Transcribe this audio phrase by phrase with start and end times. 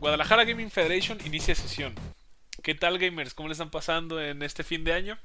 [0.00, 1.94] Guadalajara Gaming Federation inicia sesión.
[2.62, 3.32] ¿Qué tal gamers?
[3.32, 5.18] ¿Cómo le están pasando en este fin de año?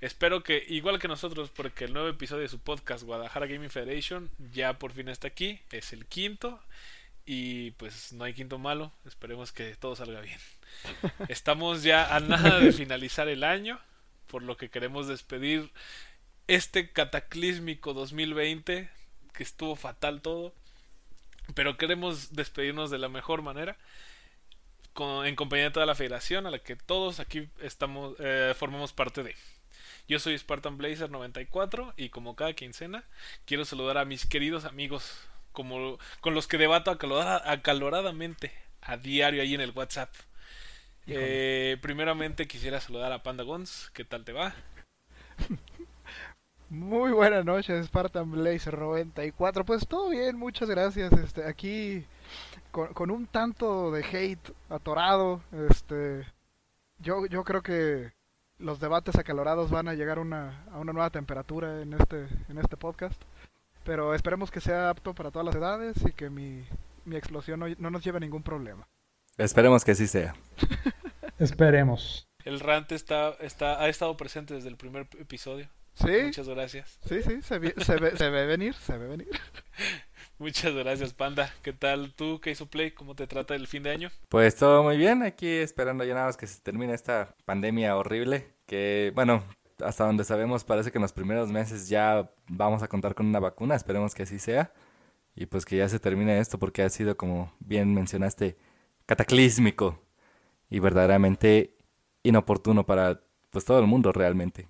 [0.00, 4.30] Espero que, igual que nosotros, porque el nuevo episodio de su podcast Guadalajara Gaming Federation
[4.52, 6.60] ya por fin está aquí, es el quinto
[7.26, 10.38] y pues no hay quinto malo, esperemos que todo salga bien.
[11.28, 13.80] Estamos ya a nada de finalizar el año,
[14.28, 15.72] por lo que queremos despedir
[16.46, 18.88] este cataclísmico 2020,
[19.32, 20.54] que estuvo fatal todo,
[21.58, 23.76] pero queremos despedirnos de la mejor manera.
[25.24, 29.24] en compañía de toda la federación a la que todos aquí estamos eh, formamos parte
[29.24, 29.34] de.
[30.06, 33.02] Yo soy Spartan Blazer 94 y como cada quincena
[33.44, 35.18] quiero saludar a mis queridos amigos
[35.50, 40.14] como con los que debato acaloradamente a diario ahí en el WhatsApp.
[41.08, 44.54] Eh, primeramente quisiera saludar a Panda Gons, ¿qué tal te va?
[46.70, 49.64] Muy buenas noches, Spartan Blazer 94.
[49.64, 51.10] Pues todo bien, muchas gracias.
[51.12, 52.04] Este, aquí
[52.70, 56.26] con, con, un tanto de hate atorado, este,
[56.98, 58.12] yo, yo creo que
[58.58, 62.76] los debates acalorados van a llegar una, a una nueva temperatura en este, en este
[62.76, 63.20] podcast.
[63.84, 66.66] Pero esperemos que sea apto para todas las edades y que mi,
[67.06, 68.86] mi explosión no, nos lleve a ningún problema.
[69.38, 70.34] Esperemos que sí sea.
[71.38, 72.28] Esperemos.
[72.44, 75.68] El rant está, está, ha estado presente desde el primer episodio.
[75.98, 76.24] Sí.
[76.26, 76.98] Muchas gracias.
[77.08, 79.28] Sí, sí, se, se, ve, se ve venir, se ve venir.
[80.38, 81.52] Muchas gracias, Panda.
[81.62, 82.92] ¿Qué tal tú, ¿Qué hizo Play?
[82.92, 84.10] ¿Cómo te trata el fin de año?
[84.28, 88.46] Pues todo muy bien, aquí esperando ya nada más que se termine esta pandemia horrible.
[88.66, 89.42] Que, bueno,
[89.84, 93.40] hasta donde sabemos parece que en los primeros meses ya vamos a contar con una
[93.40, 94.72] vacuna, esperemos que así sea.
[95.34, 98.56] Y pues que ya se termine esto porque ha sido, como bien mencionaste,
[99.06, 100.00] cataclísmico
[100.70, 101.76] y verdaderamente
[102.22, 104.68] inoportuno para pues todo el mundo realmente.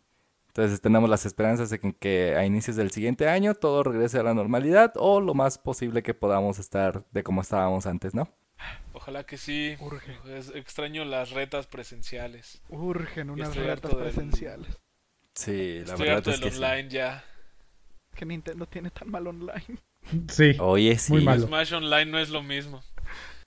[0.49, 4.35] Entonces tenemos las esperanzas de que, a inicios del siguiente año todo regrese a la
[4.35, 8.29] normalidad o lo más posible que podamos estar de como estábamos antes, ¿no?
[8.93, 9.77] Ojalá que sí.
[9.79, 10.19] Urge.
[10.55, 12.61] extraño las retas presenciales.
[12.69, 14.79] Urgen unas retas presenciales.
[15.35, 17.25] Sí, la Estoy verdad es que online ya.
[18.17, 19.79] Que Nintendo tiene tan mal online.
[20.31, 20.57] Sí.
[20.59, 21.13] Oye, sí.
[21.13, 21.47] Muy malo.
[21.47, 22.83] Smash Online no es lo mismo.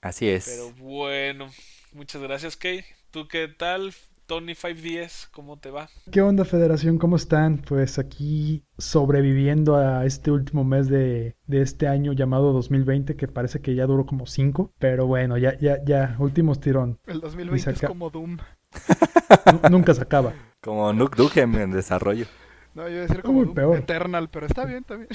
[0.00, 0.44] Así es.
[0.46, 1.50] Pero bueno,
[1.92, 2.84] muchas gracias, Kay.
[3.10, 3.92] ¿Tú qué tal?
[4.26, 5.88] Tony 510, ¿cómo te va?
[6.10, 6.98] ¿Qué onda Federación?
[6.98, 7.58] ¿Cómo están?
[7.58, 13.74] Pues aquí sobreviviendo a este último mes de, este año llamado 2020 que parece que
[13.74, 16.98] ya duró como 5, pero bueno, ya, ya, ya, últimos tirón.
[17.06, 18.38] El 2020 es como Doom.
[19.70, 20.32] nunca se acaba.
[20.60, 22.26] Como Nuke Dukem en desarrollo.
[22.74, 23.78] No, yo iba a decir como peor.
[23.78, 25.10] Eternal, pero está bien también.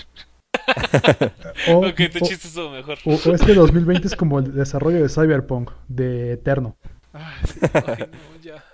[1.69, 2.97] o, ok, tu chiste estuvo mejor.
[3.05, 6.75] O, o, es que 2020 es como el desarrollo de Cyberpunk, de Eterno.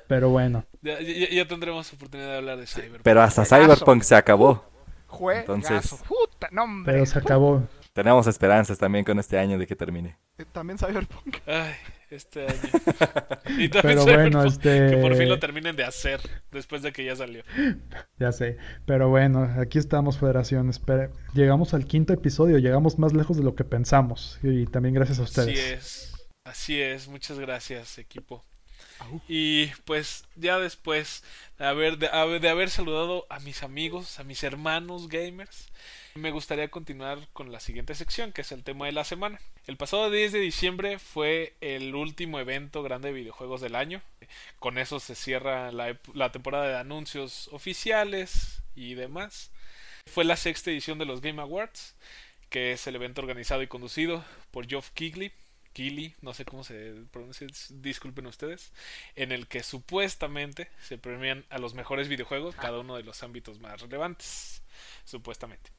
[0.08, 0.66] Pero bueno.
[0.82, 3.02] Ya, tendremos oportunidad de hablar de Cyberpunk.
[3.04, 4.66] Pero hasta Cyberpunk se acabó.
[5.32, 6.50] Entonces, puta,
[6.86, 7.68] Pero se acabó.
[7.94, 10.18] Tenemos esperanzas también con este año de que termine.
[10.40, 11.38] Eh, también Cyberpunk.
[11.46, 11.74] Ay,
[12.10, 12.60] este año.
[13.60, 14.90] Y también Pero bueno, este...
[14.90, 16.20] Que por fin lo terminen de hacer
[16.52, 17.44] después de que ya salió.
[18.18, 18.58] Ya sé.
[18.88, 20.70] Pero bueno, aquí estamos, Federación.
[20.70, 21.12] Espera.
[21.34, 22.58] Llegamos al quinto episodio.
[22.58, 24.40] Llegamos más lejos de lo que pensamos.
[24.42, 25.50] Y también gracias a ustedes.
[25.50, 26.14] Así es.
[26.46, 28.44] Así es, muchas gracias equipo.
[29.28, 31.24] Y pues ya después
[31.58, 35.72] de haber, saludado a mis amigos, a mis hermanos gamers,
[36.16, 39.40] me gustaría continuar con la siguiente sección, que es el tema de la semana.
[39.66, 44.02] El pasado 10 de diciembre fue el último evento grande de videojuegos del año.
[44.60, 49.52] Con eso se cierra la, la temporada de anuncios oficiales y demás.
[50.06, 51.96] Fue la sexta edición de los Game Awards,
[52.50, 55.32] que es el evento organizado y conducido por Geoff Keighley
[55.74, 58.72] Kili, no sé cómo se pronuncia, disculpen ustedes,
[59.16, 63.60] en el que supuestamente se premian a los mejores videojuegos, cada uno de los ámbitos
[63.60, 64.64] más relevantes,
[65.04, 65.72] supuestamente.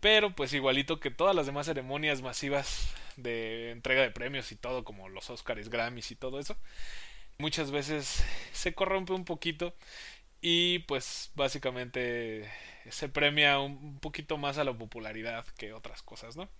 [0.00, 4.84] Pero pues igualito que todas las demás ceremonias masivas de entrega de premios y todo,
[4.84, 6.58] como los Oscars, Grammys y todo eso,
[7.38, 8.22] muchas veces
[8.52, 9.74] se corrompe un poquito
[10.40, 12.50] y pues básicamente
[12.90, 16.50] se premia un poquito más a la popularidad que otras cosas, ¿no?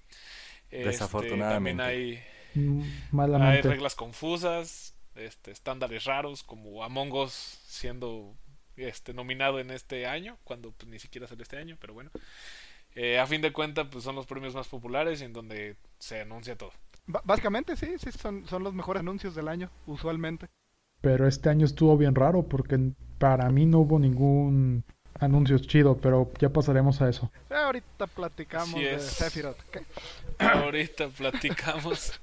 [0.71, 1.55] Este, Desafortunadamente.
[1.55, 7.33] también hay hay reglas confusas, este, estándares raros, como Among Us
[7.67, 8.35] siendo
[8.77, 12.11] este, nominado en este año, cuando pues, ni siquiera salió este año, pero bueno.
[12.95, 16.21] Eh, a fin de cuentas, pues son los premios más populares y en donde se
[16.21, 16.73] anuncia todo.
[17.25, 20.47] básicamente sí, sí, son, son los mejores anuncios del año, usualmente.
[21.01, 22.79] Pero este año estuvo bien raro porque
[23.19, 24.85] para mí no hubo ningún
[25.21, 27.31] anuncio chido, pero ya pasaremos a eso.
[27.51, 29.59] Ahorita platicamos de Sephiroth.
[30.39, 32.21] Ahorita platicamos.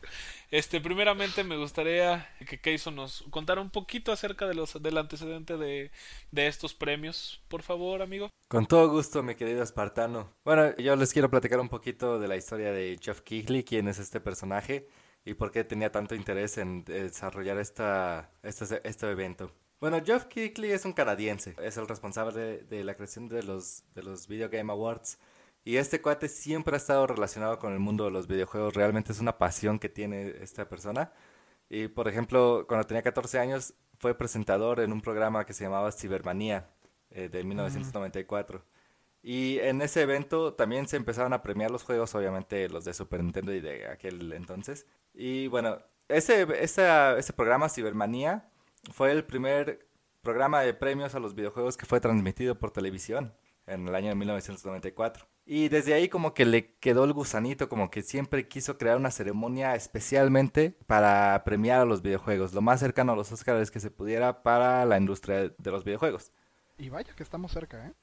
[0.52, 5.58] Este, primeramente me gustaría que Keiso nos contara un poquito acerca de los, del antecedente
[5.58, 5.92] de,
[6.32, 8.30] de, estos premios, por favor, amigo.
[8.50, 10.30] Con todo gusto, mi querido espartano.
[10.44, 13.98] Bueno, yo les quiero platicar un poquito de la historia de Jeff Kigley, quién es
[13.98, 14.90] este personaje.
[15.24, 19.54] y por qué tenía tanto interés en desarrollar esta, este, este evento.
[19.82, 24.04] Bueno, Geoff Keighley es un canadiense, es el responsable de, la creación de los, de
[24.04, 25.18] los Video Game Awards.
[25.64, 29.20] Y este cuate siempre ha estado relacionado con el mundo de los videojuegos, realmente es
[29.20, 31.12] una pasión que tiene esta persona.
[31.68, 35.92] Y por ejemplo, cuando tenía 14 años fue presentador en un programa que se llamaba
[35.92, 36.70] Cibermanía
[37.10, 38.64] eh, de 1994.
[39.24, 43.24] Y en ese evento también se empezaron a premiar los juegos, obviamente los de Super
[43.24, 44.86] Nintendo y de aquel entonces.
[45.12, 48.51] Y bueno, ese, ese programa Cibermanía
[48.92, 49.88] fue el primer
[50.22, 53.34] programa de premios a los videojuegos que fue transmitido por televisión
[53.68, 55.26] en el año de 1994.
[55.46, 59.12] Y desde ahí como que le quedó el gusanito, como que siempre quiso crear una
[59.12, 63.92] ceremonia especialmente para premiar a los videojuegos, lo más cercano a los Oscars que se
[63.92, 66.32] pudiera para la industria de los videojuegos.
[66.78, 67.94] Y vaya que estamos cerca, ¿eh?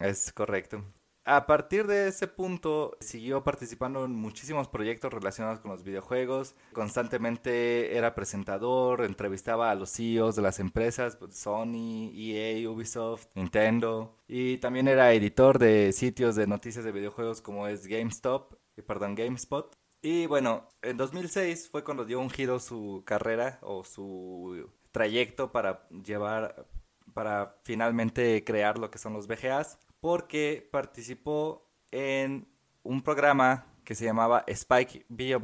[0.00, 0.84] Es correcto.
[1.30, 6.54] A partir de ese punto, siguió participando en muchísimos proyectos relacionados con los videojuegos.
[6.72, 14.16] Constantemente era presentador, entrevistaba a los CEOs de las empresas, pues, Sony, EA, Ubisoft, Nintendo.
[14.26, 19.14] Y también era editor de sitios de noticias de videojuegos como es GameStop, eh, perdón,
[19.14, 19.76] GameSpot.
[20.00, 25.86] Y bueno, en 2006 fue cuando dio un giro su carrera o su trayecto para
[25.90, 26.66] llevar,
[27.12, 32.46] para finalmente crear lo que son los VGAs porque participó en
[32.82, 35.40] un programa que se llamaba Spike Video,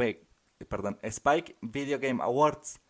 [0.69, 2.81] perdón, Spike Video Game Awards.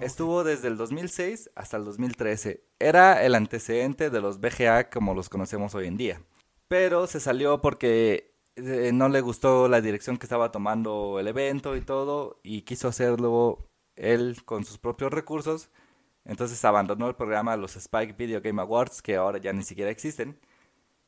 [0.00, 2.64] Estuvo desde el 2006 hasta el 2013.
[2.78, 6.22] Era el antecedente de los VGA como los conocemos hoy en día.
[6.68, 11.76] Pero se salió porque eh, no le gustó la dirección que estaba tomando el evento
[11.76, 15.70] y todo y quiso hacerlo él con sus propios recursos.
[16.24, 20.38] Entonces abandonó el programa los Spike Video Game Awards que ahora ya ni siquiera existen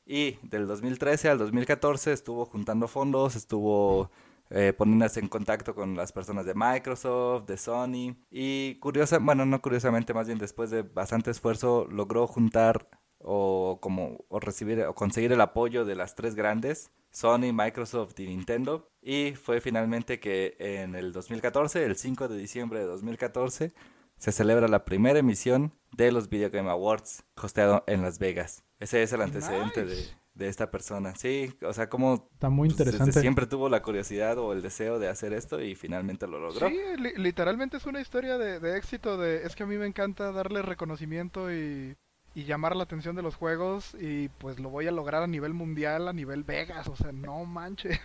[0.06, 4.10] y del 2013 al 2014 estuvo juntando fondos, estuvo
[4.50, 8.16] eh, poniéndose en contacto con las personas de Microsoft, de Sony.
[8.30, 12.88] Y curiosa, bueno, no curiosamente, más bien después de bastante esfuerzo, logró juntar
[13.18, 18.28] o como o recibir o conseguir el apoyo de las tres grandes, Sony, Microsoft y
[18.28, 18.88] Nintendo.
[19.02, 23.72] Y fue finalmente que en el 2014, el 5 de diciembre de 2014,
[24.18, 28.64] se celebra la primera emisión de los Video Game Awards, hosteado en Las Vegas.
[28.78, 31.14] Ese es el antecedente de, esta persona.
[31.16, 32.28] Sí, o sea, como...
[32.32, 33.20] Está muy pues, interesante.
[33.20, 36.68] siempre tuvo la curiosidad o el deseo de hacer esto y finalmente lo logró.
[36.68, 36.78] Sí,
[37.16, 39.16] literalmente es una historia de, éxito.
[39.16, 41.96] De, es que a mí me encanta darle reconocimiento y,
[42.34, 45.54] y llamar la atención de los juegos y pues lo voy a lograr a nivel
[45.54, 46.88] mundial, a nivel Vegas.
[46.88, 47.98] O sea, no manches.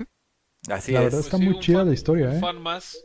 [0.70, 1.06] Así la es.
[1.06, 2.40] verdad está muy chida la historia, ¿eh?
[2.40, 2.98] fan más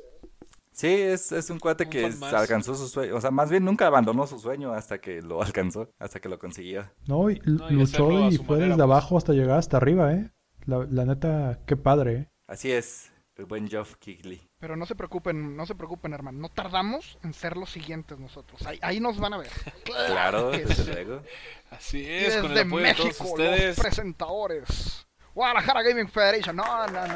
[0.76, 3.17] Sí, es, es un cuate que alcanzó su sueño.
[3.17, 6.38] O sea, más bien nunca abandonó su sueño hasta que lo alcanzó, hasta que lo
[6.38, 6.84] consiguió.
[7.06, 8.81] No, y luchó y fue desde pues.
[8.82, 10.31] abajo hasta llegar hasta arriba, ¿eh?
[10.67, 12.31] La, la neta, qué padre, ¿eh?
[12.46, 14.50] Así es, el buen Geoff Kigley.
[14.58, 16.38] Pero no se preocupen, no se preocupen, hermano.
[16.40, 18.61] No tardamos en ser los siguientes nosotros.
[18.67, 19.50] Ahí, ahí nos van a ver.
[19.84, 21.22] claro, desde luego.
[21.70, 23.79] Así es, con el apoyo México, de todos ustedes.
[23.79, 25.06] Los presentadores.
[25.36, 26.56] Guadalajara Gaming Federation.
[26.56, 27.14] No, no, no.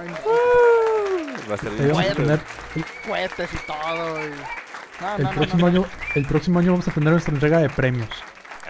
[1.51, 2.39] va a ser tener...
[3.07, 4.19] cohetes y todo.
[5.17, 8.11] el, próximo Año, el próximo año vamos a tener nuestra entrega de premios.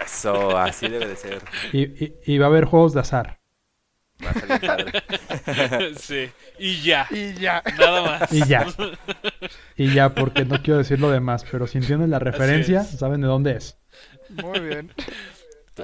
[0.01, 1.41] Eso, así debe de ser.
[1.73, 3.41] Y, y, va a haber juegos de azar.
[4.23, 5.95] Va a salir padre.
[5.99, 7.07] sí, y ya.
[7.09, 7.61] Y ya.
[7.77, 8.31] Nada más.
[8.31, 8.65] Y ya.
[9.75, 13.27] Y ya, porque no quiero decir lo demás, pero si entienden la referencia, saben de
[13.27, 13.77] dónde es.
[14.29, 14.93] Muy bien.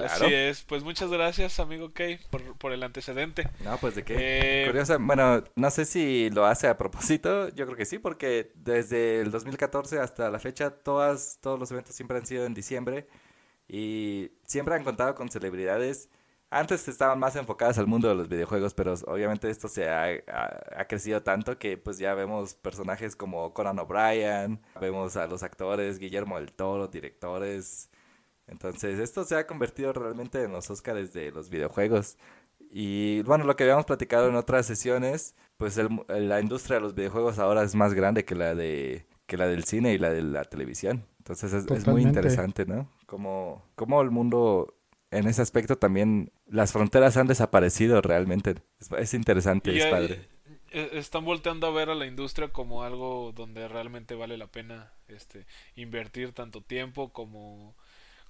[0.04, 2.18] Así es, pues muchas gracias, amigo Kay,
[2.58, 3.48] por, el antecedente.
[3.64, 4.14] No, pues de qué.
[4.18, 8.52] Eh, Curiosa, bueno, no sé si lo hace a propósito, yo creo que sí, porque
[8.54, 13.08] desde el 2014 hasta la fecha, todas, todos los eventos siempre han sido en diciembre
[13.68, 16.08] y siempre han contado con celebridades.
[16.50, 20.84] Antes estaban más enfocadas al mundo de los videojuegos, pero obviamente esto se ha, ha,
[20.86, 26.36] crecido tanto que pues ya vemos personajes como Conan O'Brien, vemos a los actores, Guillermo
[26.36, 27.90] del Toro, directores,
[28.48, 32.16] entonces, esto se ha convertido realmente en los Oscars de los videojuegos.
[32.70, 35.78] Y bueno, lo que habíamos platicado en otras sesiones, pues
[36.08, 39.64] la industria de los videojuegos ahora es más grande que la de que la del
[39.64, 41.04] cine y la de la televisión.
[41.18, 42.90] Entonces es, muy interesante, ¿no?
[43.04, 44.74] Como, como el mundo
[45.10, 48.54] en ese aspecto también las fronteras han desaparecido realmente.
[48.98, 50.26] Es, interesante, es padre.
[50.70, 54.92] Eh, están volteando a ver a la industria como algo donde realmente vale la pena
[55.08, 57.76] este invertir tanto tiempo como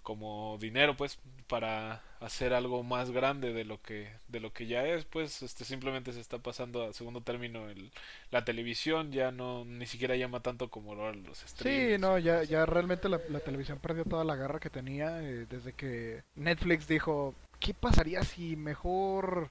[0.09, 4.87] como dinero pues para hacer algo más grande de lo que de lo que ya
[4.87, 7.93] es pues este simplemente se está pasando a segundo término el,
[8.31, 12.65] la televisión ya no ni siquiera llama tanto como los streams sí no ya ya
[12.65, 17.75] realmente la, televisión perdió toda la garra que tenía eh, desde que Netflix dijo qué
[17.75, 19.51] pasaría si mejor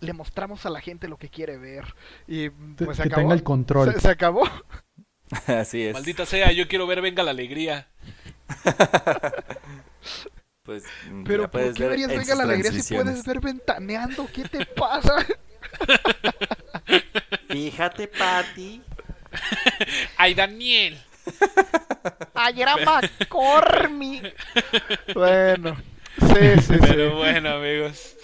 [0.00, 1.94] le mostramos a la gente lo que quiere ver
[2.26, 3.98] y pues que tenga el control.
[3.98, 4.44] Se acabó
[5.46, 5.94] Así es.
[5.94, 7.88] Maldita sea, yo quiero ver Venga la Alegría.
[10.62, 13.40] Pues, mm, Pero ¿por puedes qué ver verías en Venga la Alegría si puedes ver
[13.40, 14.28] ventaneando?
[14.30, 15.14] ¿Qué te pasa?
[17.48, 18.82] Fíjate, Patty.
[20.18, 20.98] ¡Ay, Daniel!
[22.34, 24.34] Ayer era McCormick.
[25.14, 25.74] Bueno,
[26.18, 27.16] sí, sí, Pero sí.
[27.16, 28.16] bueno, amigos.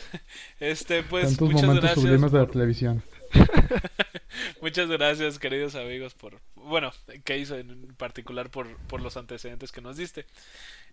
[0.60, 2.02] Este, pues, Tantos muchas momentos gracias.
[2.02, 3.02] sublimes de la televisión.
[4.60, 6.92] Muchas gracias, queridos amigos, por, bueno,
[7.24, 10.26] que hizo en particular por, por los antecedentes que nos diste.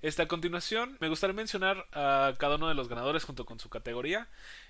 [0.02, 3.70] Este, a continuación, me gustaría mencionar a cada uno de los ganadores junto con su
[3.70, 4.28] categoría,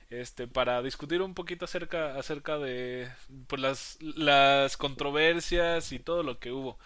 [0.10, 3.10] este, para discutir un poquito acerca, acerca de
[3.48, 6.78] pues, las, las controversias y todo lo que hubo.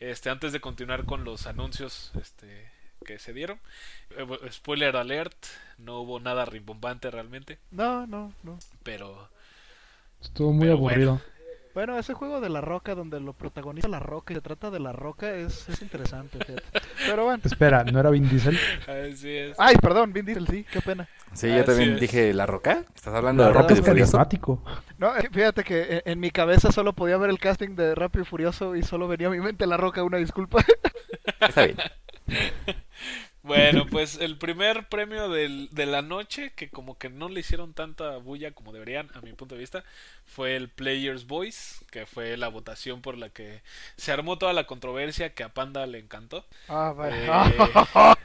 [0.00, 2.70] Este, antes de continuar con los anuncios, este,
[3.04, 3.58] que se dieron.
[4.10, 5.36] Eh, spoiler alert,
[5.78, 8.58] no hubo nada rimbombante realmente, No, no, no.
[8.82, 9.28] pero
[10.22, 11.20] Estuvo muy Pero aburrido.
[11.74, 14.80] Bueno, ese juego de la roca donde lo protagoniza la roca y se trata de
[14.80, 16.72] la roca es, es interesante, fíjate.
[17.04, 17.44] Pero bueno.
[17.44, 18.60] Espera, ¿no era Vin Diesel?
[18.86, 19.58] así es.
[19.58, 21.08] Ay, perdón, Vin Diesel, sí, qué pena.
[21.32, 22.00] Sí, yo Así también es.
[22.00, 22.84] dije, ¿La Roca?
[22.94, 23.82] ¿Estás hablando La de Rápido y Furioso?
[23.82, 24.62] carismático.
[24.98, 28.22] No, eh, fíjate que en, en mi cabeza solo podía ver el casting de Rápido
[28.22, 30.64] y Furioso y solo venía a mi mente la roca, una disculpa.
[31.40, 31.78] Está bien.
[33.48, 37.74] Bueno, pues el primer premio del- de la noche, que como que no le hicieron
[37.74, 39.84] tanta bulla como deberían, a mi punto de vista,
[40.26, 43.62] fue el Player's Voice, que fue la votación por la que
[43.96, 46.44] se armó toda la controversia que a Panda le encantó.
[46.68, 47.26] Ah, vale.
[47.26, 47.48] Eh,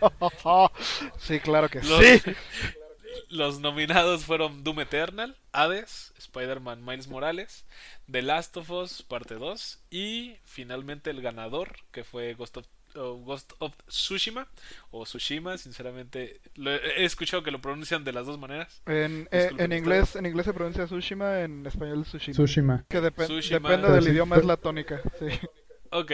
[1.18, 2.22] sí, claro que los, sí.
[3.30, 7.65] los nominados fueron Doom Eternal, Hades, Spider-Man Miles Morales,
[8.12, 13.18] The Last of Us Parte 2 y finalmente el ganador, que fue Ghost of, o
[13.18, 14.48] Ghost of Tsushima
[14.92, 18.82] o Tsushima, sinceramente lo he he escuchado que lo pronuncian de las dos maneras.
[18.86, 22.34] En, eh, en inglés en inglés se pronuncia Tsushima, en español Tsushima.
[22.34, 22.86] Tsushima.
[22.90, 23.70] que depe- Tsushima.
[23.70, 25.02] depende Pero del sí, idioma, es la tónica.
[25.20, 25.28] Sí.
[25.92, 26.12] Ok,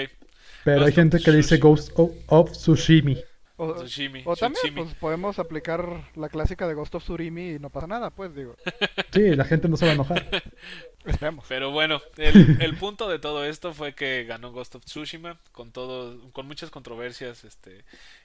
[0.63, 1.69] Pero hay Ghost gente que dice Tsushima.
[1.69, 3.17] Ghost of, of Tsushimi.
[3.61, 4.21] O, Tsushimi.
[4.25, 4.83] o también Tsushimi.
[4.83, 8.55] pues, podemos aplicar la clásica de Ghost of Tsurimi y no pasa nada, pues digo.
[9.11, 10.29] Sí, la gente no se va a enojar.
[11.05, 11.45] Esperemos.
[11.49, 15.71] Pero bueno, el, el punto de todo esto fue que ganó Ghost of Tsushima con
[15.71, 17.83] todo, con muchas controversias, este,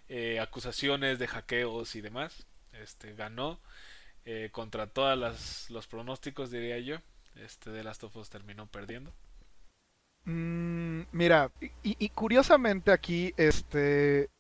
[0.09, 2.47] eh, acusaciones de hackeos y demás.
[2.73, 3.59] Este ganó
[4.25, 6.99] eh, contra todas las los pronósticos diría yo.
[7.35, 9.13] Este de Last of Us terminó perdiendo.
[10.27, 14.31] Mm, mira, y, y curiosamente aquí, este,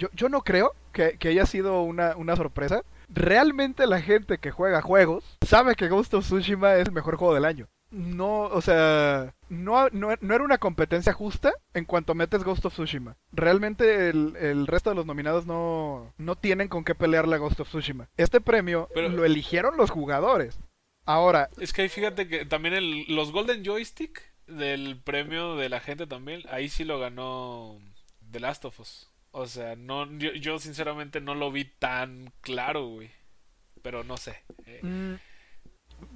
[0.00, 2.82] yo, yo no creo que, que haya sido una, una sorpresa.
[3.08, 7.34] Realmente la gente que juega juegos sabe que Ghost of Tsushima es el mejor juego
[7.34, 7.68] del año.
[7.90, 12.72] No, o sea, no, no, no era una competencia justa en cuanto metes Ghost of
[12.72, 13.16] Tsushima.
[13.32, 17.60] Realmente el, el resto de los nominados no, no tienen con qué pelearle a Ghost
[17.60, 18.08] of Tsushima.
[18.16, 20.58] Este premio Pero- lo eligieron los jugadores.
[21.04, 25.80] Ahora, Es que ahí fíjate que también el, los Golden Joystick del premio de la
[25.80, 27.78] gente también, ahí sí lo ganó
[28.30, 29.09] The Last of Us.
[29.32, 33.10] O sea, no, yo, yo sinceramente no lo vi tan claro, güey.
[33.82, 34.42] Pero no sé.
[34.66, 35.14] Eh, mm,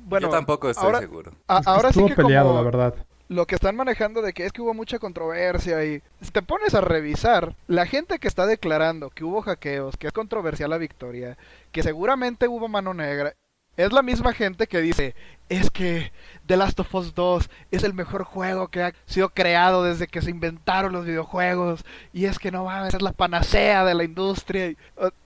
[0.06, 1.32] bueno, Yo tampoco estoy ahora- seguro.
[1.46, 2.94] a- ahora sí Estuvo que peleado, como- la verdad.
[3.28, 6.74] lo que están manejando de que es que hubo mucha controversia y si te pones
[6.74, 11.38] a revisar, la gente que está declarando que hubo hackeos, que es controversial la victoria,
[11.72, 13.34] que seguramente hubo mano negra,
[13.76, 15.14] es la misma gente que dice,
[15.48, 16.12] es que
[16.46, 20.22] The Last of Us 2 es el mejor juego que ha sido creado desde que
[20.22, 24.74] se inventaron los videojuegos y es que no mames, es la panacea de la industria.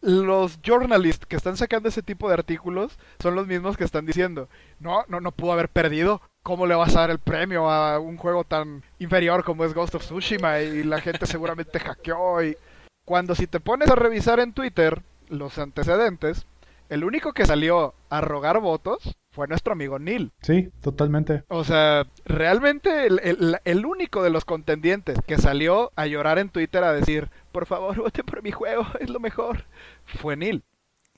[0.00, 4.49] Los journalists que están sacando ese tipo de artículos son los mismos que están diciendo,
[4.81, 6.21] no, no, no pudo haber perdido.
[6.43, 9.97] ¿Cómo le vas a dar el premio a un juego tan inferior como es Ghost
[9.97, 10.61] of Tsushima?
[10.61, 12.43] Y la gente seguramente hackeó.
[12.43, 12.57] Y
[13.05, 16.47] cuando si te pones a revisar en Twitter los antecedentes,
[16.88, 20.33] el único que salió a rogar votos fue nuestro amigo Neil.
[20.42, 21.45] Sí, totalmente.
[21.49, 26.49] O sea, realmente el, el- el único de los contendientes que salió a llorar en
[26.50, 29.64] Twitter a decir, por favor, voten por mi juego, es lo mejor,
[30.07, 30.64] fue Neil.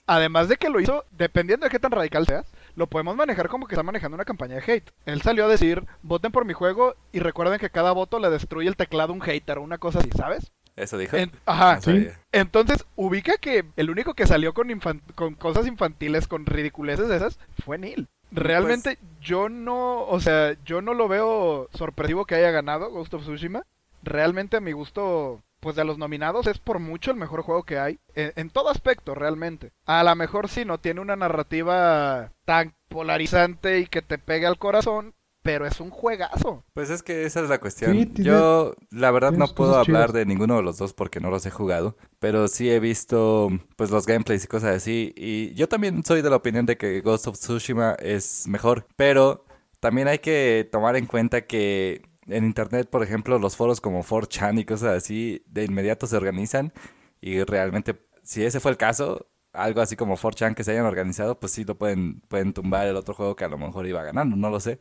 [0.07, 3.67] Además de que lo hizo, dependiendo de qué tan radical seas, lo podemos manejar como
[3.69, 4.91] que está manejando una campaña de hate.
[5.07, 8.69] Él salió a decir, voten por mi juego y recuerden que cada voto le destruye
[8.69, 10.51] el teclado a un hater o una cosa así, ¿sabes?
[10.77, 11.17] ¿Eso dijo?
[11.17, 11.91] En- ajá, No sí.
[11.91, 12.21] sabía.
[12.33, 14.69] entonces, ubica que el único que salió con,
[15.15, 18.09] con cosas infantiles, con ridiculeces de esas, fue Neil.
[18.33, 23.23] Realmente yo no, o sea, yo no lo veo sorpresivo que haya ganado Ghost of
[23.23, 23.65] Tsushima.
[24.05, 27.79] Realmente a mi gusto, pues de los nominados es por mucho el mejor juego que
[27.81, 29.73] hay, en, en todo aspecto realmente.
[29.85, 34.59] A lo mejor sí no tiene una narrativa tan polarizante y que te pegue al
[34.59, 35.13] corazón,
[35.43, 36.65] pero es un juegazo.
[36.75, 37.93] Pues es que esa es la cuestión.
[37.93, 40.13] Sí, tiene- Yo, la verdad, no puedo hablar chidas.
[40.13, 41.97] de ninguno de los dos porque no los he jugado.
[42.19, 45.13] Pero sí he visto, pues, los gameplays y cosas así.
[45.17, 48.87] Y yo también soy de la opinión de que Ghost of Tsushima es mejor.
[48.97, 49.45] Pero
[49.81, 54.59] también hay que tomar en cuenta que en internet, por ejemplo, los foros como 4chan
[54.61, 56.73] y cosas así, de inmediato se organizan
[57.21, 61.41] y realmente, si ese fue el caso, algo así como 4chan que se hayan organizado,
[61.41, 64.37] pues sí lo pueden, pueden tumbar el otro juego que a lo mejor iba ganando,
[64.37, 64.79] no lo sé.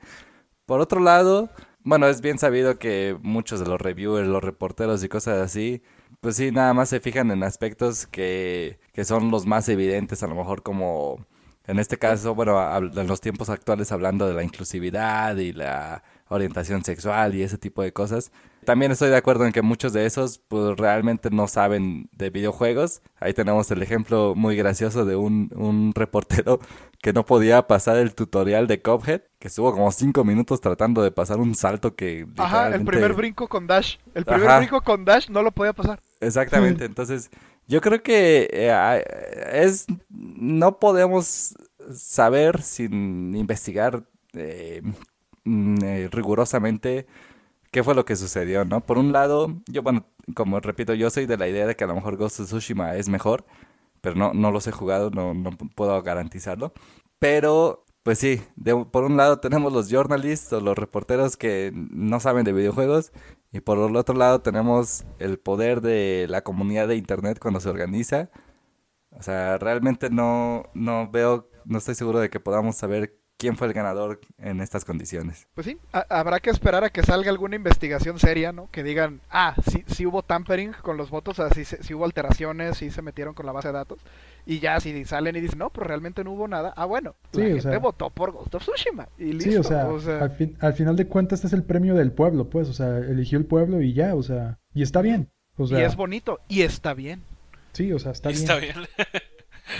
[0.70, 1.50] Por otro lado,
[1.84, 5.82] bueno, es bien sabido que muchos de los reviewers, los reporteros y cosas así,
[6.22, 10.28] pues sí, nada más se fijan en aspectos que, que son los más evidentes, a
[10.28, 11.26] lo mejor como
[11.66, 16.84] en este caso, bueno, en los tiempos actuales hablando de la inclusividad y la orientación
[16.84, 18.32] sexual y ese tipo de cosas.
[18.64, 23.02] También estoy de acuerdo en que muchos de esos pues realmente no saben de videojuegos.
[23.20, 26.60] Ahí tenemos el ejemplo muy gracioso de un, un reportero
[27.02, 31.12] que no podía pasar el tutorial de Cuphead, que estuvo como cinco minutos tratando de
[31.12, 32.28] pasar un salto que...
[32.38, 33.98] Ajá, el primer brinco con Dash.
[34.14, 36.02] El primer brinco con Dash no lo podía pasar.
[36.20, 37.30] Exactamente, entonces
[37.68, 39.04] yo creo que eh,
[39.54, 39.86] es...
[40.10, 41.56] No podemos
[41.94, 44.04] saber sin investigar
[44.34, 44.82] eh,
[45.46, 47.08] mm, eh, rigurosamente
[47.72, 48.82] qué fue lo que sucedió, ¿no?
[48.82, 51.88] Por un lado, yo, bueno, como repito, yo soy de la idea de que a
[51.88, 53.46] lo mejor Ghost of Tsushima es mejor,
[54.02, 56.74] pero no, no los he jugado, no, no puedo garantizarlo.
[57.20, 58.42] Pero, pues sí,
[58.92, 63.12] por un lado tenemos los journalists o los reporteros que no saben de videojuegos,
[63.52, 67.70] y por el otro lado tenemos el poder de la comunidad de Internet cuando se
[67.70, 68.30] organiza.
[69.12, 73.68] O sea, realmente no, no veo, no estoy seguro de que podamos saber quién fue
[73.68, 75.48] el ganador en estas condiciones.
[75.56, 78.70] Pues sí, habrá que esperar a que salga alguna investigación seria, ¿no?
[78.70, 82.78] Que digan, ah, sí, sí hubo tampering con los votos, o sea, sí, hubo alteraciones,
[82.78, 84.00] sí se metieron con la base de datos.
[84.46, 87.44] Y ya si salen y dicen, no, pues realmente no hubo nada, ah, bueno, la
[87.44, 89.08] gente votó por Ghost of Tsushima.
[89.18, 92.12] Y listo, sí, o sea, Al, al, final de cuentas este es el premio del
[92.12, 95.30] pueblo, pues, o sea, eligió el pueblo y ya, o sea, y está bien.
[95.56, 97.24] O sea, y es bonito, y está bien.
[97.72, 98.42] Sí, o sea, está bien.
[98.42, 98.76] Está bien.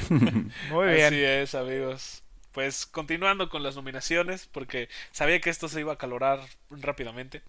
[0.72, 1.08] Muy bien.
[1.08, 5.98] Así es, amigos pues continuando con las nominaciones, porque sabía que esto se iba a
[5.98, 7.42] calorar rápidamente.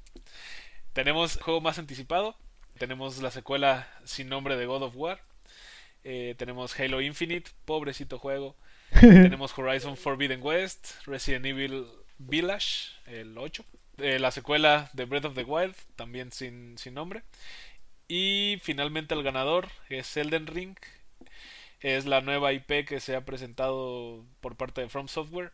[0.93, 2.37] Tenemos juego más anticipado,
[2.79, 5.23] tenemos la secuela sin nombre de God of War,
[6.05, 8.57] eh, tenemos Halo Infinite, pobrecito juego,
[9.01, 11.87] tenemos Horizon Forbidden West, Resident Evil
[12.19, 13.65] Village, el 8,
[13.99, 17.23] eh, la secuela de Breath of the Wild, también sin, sin nombre,
[18.09, 20.77] y finalmente el ganador es Elden Ring,
[21.81, 25.53] es la nueva IP que se ha presentado por parte de From Software.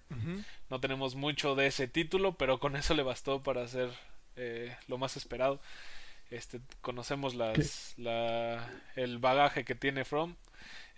[0.70, 3.90] No tenemos mucho de ese título, pero con eso le bastó para hacer
[4.36, 5.60] eh, lo más esperado.
[6.30, 10.34] Este, conocemos las, la, el bagaje que tiene From.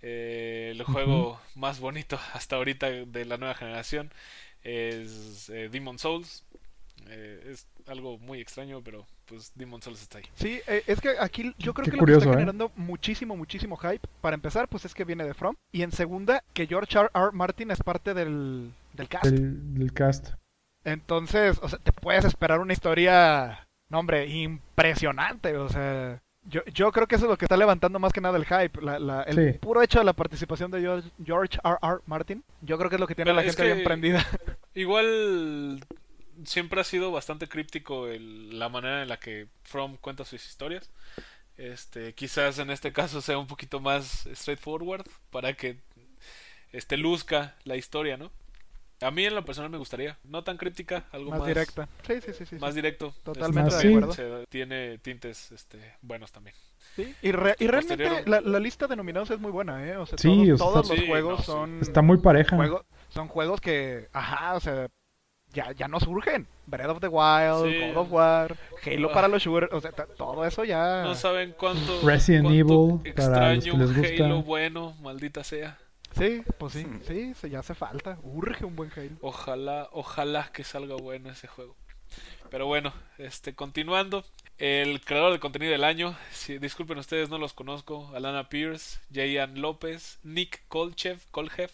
[0.00, 4.12] Eh, el juego más bonito hasta ahorita de la nueva generación
[4.62, 6.44] es eh, Demon Souls.
[7.06, 10.24] Es algo muy extraño, pero pues Demon Souls está ahí.
[10.34, 12.32] Sí, eh, es que aquí yo creo que lo que está ¿eh?
[12.32, 15.56] generando muchísimo, muchísimo hype, para empezar, pues es que viene de From.
[15.72, 17.10] Y en segunda, que George R.
[17.14, 17.30] R.
[17.32, 19.26] Martin es parte del, del cast.
[19.26, 20.30] Del, cast.
[20.84, 26.22] Entonces, o sea, te puedes esperar una historia, no hombre, impresionante, o sea...
[26.44, 28.80] Yo, yo creo que eso es lo que está levantando más que nada el hype,
[28.80, 30.80] la, el puro hecho de la participación de
[31.22, 31.76] George, R.
[31.82, 31.98] R.
[32.06, 32.42] Martin.
[32.62, 34.24] Yo creo que es lo que tiene la gente bien prendida.
[34.74, 35.80] Igual
[36.44, 40.90] siempre ha sido bastante críptico el, la manera en la que From cuenta sus historias.
[41.56, 45.78] Este, quizás en este caso sea un poquito más straightforward para que
[46.72, 48.30] este luzca la historia, ¿no?
[49.00, 51.88] A mí en lo personal me gustaría, no tan críptica, algo más, directa.
[52.04, 52.56] Sí, sí, sí, sí.
[52.56, 53.14] Más directo.
[53.22, 54.44] Totalmente de acuerdo.
[54.48, 56.56] tiene tintes este, buenos también.
[56.96, 59.96] Sí, y, y realmente la, la, lista de nominados es muy buena, ¿eh?
[59.96, 61.80] O sea, todos, todos los juegos son...
[61.80, 62.56] Está muy pareja.
[63.08, 64.88] son juegos que, ajá, o sea,
[65.52, 66.46] ya, ya no surgen.
[66.66, 70.64] Breath of the Wild, God of War, Halo para los shooters, o sea, todo eso
[70.64, 71.02] ya.
[71.02, 72.00] No saben cuánto.
[72.02, 75.78] Resident Evil, extraño un Halo bueno, maldita sea.
[76.16, 78.18] Sí, pues sí, sí, ya hace falta.
[78.22, 79.16] Urge un buen Halo.
[79.20, 81.76] Ojalá, ojalá que salga bueno ese juego.
[82.50, 84.24] Pero bueno, este, continuando.
[84.58, 88.10] El creador de contenido del año, si, disculpen ustedes, no los conozco.
[88.12, 91.70] Alana Pierce, Jayan López, Nick Kolchev, Kolchev,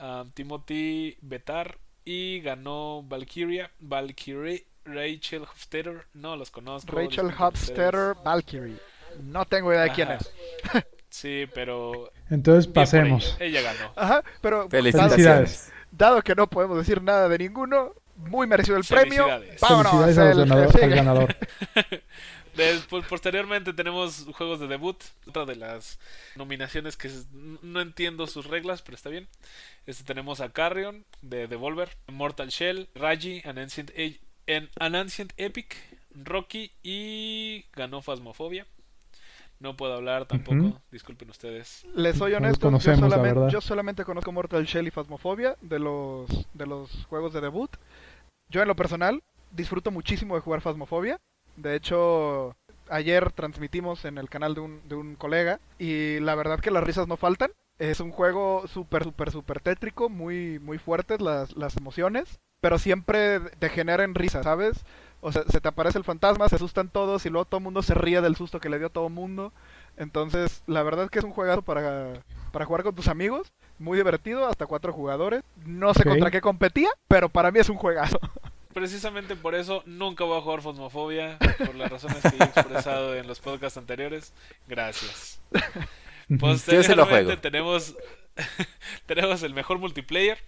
[0.00, 6.90] um, Timothy Betar, y ganó Valkyria, Valkyrie, Rachel Hofstetter, no los conozco.
[6.96, 8.78] Rachel Hofstetter, Valkyrie.
[9.24, 10.32] No tengo idea de quién es.
[11.10, 12.10] sí, pero.
[12.30, 13.36] Entonces pasemos.
[13.38, 13.92] Ella ganó.
[13.94, 14.70] Ajá, pero.
[14.70, 15.70] Felicidades.
[15.90, 19.26] Dado, que no podemos decir nada de ninguno, muy merecido el premio.
[19.60, 19.92] Vámonos.
[19.92, 21.36] Felicidades al ganador.
[22.58, 24.96] Después, posteriormente tenemos juegos de debut,
[25.28, 26.00] otra de las
[26.34, 27.08] nominaciones que
[27.62, 29.28] no entiendo sus reglas, pero está bien.
[29.86, 33.92] Este tenemos a Carrion de Devolver, Mortal Shell, Raji, An Ancient,
[34.80, 35.76] An Ancient Epic,
[36.10, 38.66] Rocky y ganó Phasmophobia.
[39.60, 41.86] No puedo hablar tampoco, disculpen ustedes.
[41.94, 46.66] Les soy honesto, yo, solamente, yo, solamente, conozco Mortal Shell y Phasmophobia de los, de
[46.66, 47.70] los juegos de debut.
[48.48, 51.20] Yo en lo personal disfruto muchísimo de jugar Phasmophobia.
[51.58, 52.54] De hecho,
[52.88, 56.84] ayer transmitimos en el canal de un, de un colega y la verdad que las
[56.84, 57.50] risas no faltan.
[57.78, 63.40] Es un juego súper, súper, súper tétrico, muy, muy fuertes las, las emociones, pero siempre
[63.58, 64.84] te genera en risa, ¿sabes?
[65.20, 67.82] O sea, se te aparece el fantasma, se asustan todos y luego todo el mundo
[67.82, 69.52] se ríe del susto que le dio a todo el mundo.
[69.96, 72.12] Entonces, la verdad es que es un juegazo para,
[72.52, 73.52] para jugar con tus amigos.
[73.80, 75.42] Muy divertido, hasta cuatro jugadores.
[75.64, 78.18] No sé contra qué competía, pero para mí es un juegazo.
[78.78, 83.26] Precisamente por eso nunca voy a jugar Fosmofobia, por las razones que he expresado en
[83.26, 84.32] los podcasts anteriores.
[84.68, 85.40] Gracias.
[86.38, 87.96] Posteriormente tenemos,
[89.06, 90.38] tenemos el mejor multiplayer,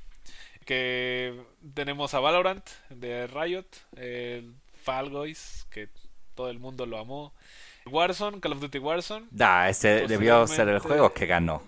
[0.65, 1.43] que
[1.75, 3.67] tenemos a Valorant de Riot,
[3.97, 5.89] el Fall Guys, que
[6.37, 7.35] todo el mundo lo amó,
[7.85, 11.65] Warzone, Call of Duty Warzone, Da, ese debió ser el juego que ganó.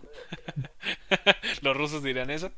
[1.61, 2.53] los rusos dirán eso.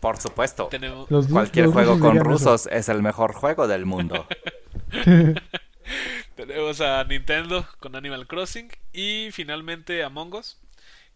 [0.00, 0.66] Por supuesto.
[0.70, 2.24] Tenemos, Los- Cualquier los juego rusos con eso.
[2.24, 4.26] rusos es el mejor juego del mundo.
[6.36, 10.58] tenemos a Nintendo con Animal Crossing y finalmente Among Us,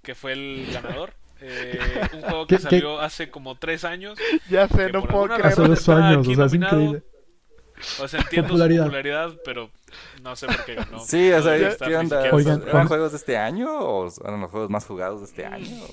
[0.02, 1.14] que fue el ganador.
[1.40, 1.78] Eh,
[2.14, 2.70] un juego que ¿Qué- qué?
[2.70, 4.18] salió hace como tres años.
[4.48, 5.72] ya sé, no puedo alguna creer.
[5.72, 7.02] Hace años, o sea, es increíble.
[8.00, 8.84] O sea, entiendo Popularidad.
[8.84, 9.70] su popularidad, pero
[10.22, 11.00] no sé por qué ganó.
[11.00, 12.24] Sí, o sea, ¿qué onda?
[12.24, 15.84] ¿Eran juegos de este año o eran los juegos más jugados de este año?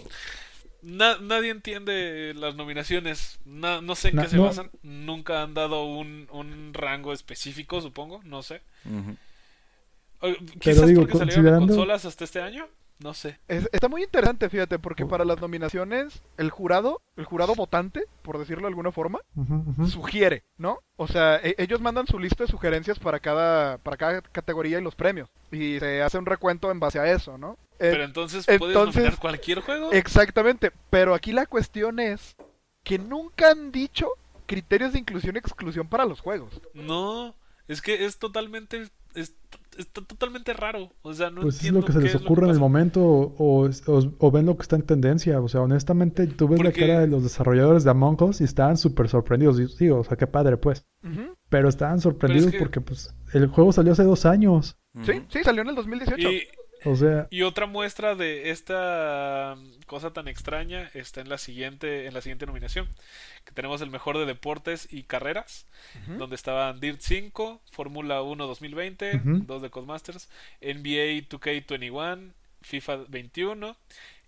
[0.81, 3.39] Na- nadie entiende las nominaciones.
[3.45, 4.43] Na- no sé en Na- qué se no.
[4.43, 4.71] basan.
[4.83, 8.21] Nunca han dado un, un rango específico, supongo.
[8.23, 8.61] No sé.
[10.21, 12.67] O- Quizás digo, porque salieron en consolas hasta este año.
[12.99, 13.39] No sé.
[13.47, 18.37] Es- está muy interesante, fíjate, porque para las nominaciones, el jurado, el jurado votante, por
[18.37, 19.19] decirlo de alguna forma,
[19.89, 20.77] sugiere, ¿no?
[20.97, 24.83] O sea, e- ellos mandan su lista de sugerencias para cada, para cada categoría y
[24.83, 25.29] los premios.
[25.51, 27.57] Y se hace un recuento en base a eso, ¿no?
[27.83, 29.91] Eh, Pero entonces puedes entonces- nominar cualquier juego.
[29.91, 32.35] Exactamente, pero aquí la cuestión es
[32.83, 34.07] que nunca han dicho
[34.45, 36.61] criterios de inclusión y exclusión para los juegos.
[36.75, 37.35] No,
[37.67, 38.87] es que es totalmente.
[39.15, 39.33] Es,
[39.77, 40.91] está totalmente raro.
[41.01, 43.65] O sea, no Pues es lo que se les es ocurre en el momento o,
[43.67, 45.41] o- o ven lo que está en tendencia.
[45.41, 48.77] O sea, honestamente, tú ves la cara de los desarrolladores de Among Us y estaban
[48.77, 49.59] súper sorprendidos.
[49.59, 50.85] Y digo, o sea, qué padre, pues.
[51.49, 54.77] Pero estaban sorprendidos que- porque, pues, el juego salió hace dos años.
[55.03, 56.29] Sí, sí, salió en el 2018.
[56.31, 56.43] Y,
[56.83, 62.13] O sea, y otra muestra de esta cosa tan extraña está en la siguiente, en
[62.13, 62.87] la siguiente nominación.
[63.45, 65.65] Que tenemos el mejor de deportes y carreras.
[66.03, 66.17] Ujú.
[66.17, 69.43] Donde estaban Dirt 5, Fórmula 1 2020, Ujú.
[69.45, 70.29] 2 de Codemasters,
[70.61, 73.75] NBA 2K21, FIFA 21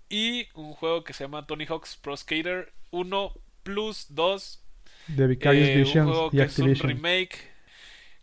[0.09, 4.59] y un juego que se llama Tony Hawk's Pro Skater 1 Plus 2
[5.07, 7.52] de Vicarious Eh, un Visions juego y que es un remake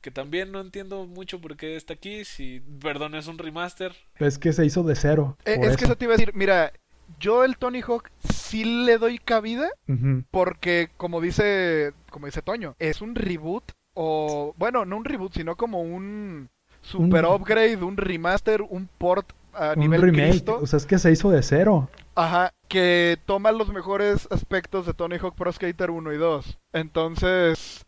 [0.00, 2.24] que también no entiendo mucho por qué está aquí.
[2.24, 3.94] Si, perdón, es un remaster.
[4.16, 5.36] Es que se hizo de cero.
[5.44, 5.96] Eh, es que eso.
[5.96, 6.72] te iba a decir, mira,
[7.18, 9.68] yo el Tony Hawk sí le doy cabida
[10.30, 15.56] porque como dice, como dice Toño, es un reboot o bueno, no un reboot, sino
[15.56, 16.48] como un
[16.80, 20.30] super Un- upgrade, un remaster, un port a Un nivel remake.
[20.30, 21.90] Cristo, O sea, es que se hizo de cero.
[22.14, 26.58] ajá, que toma los mejores aspectos de Tony Hawk Pro Skater 1 y 2.
[26.72, 27.84] Entonces,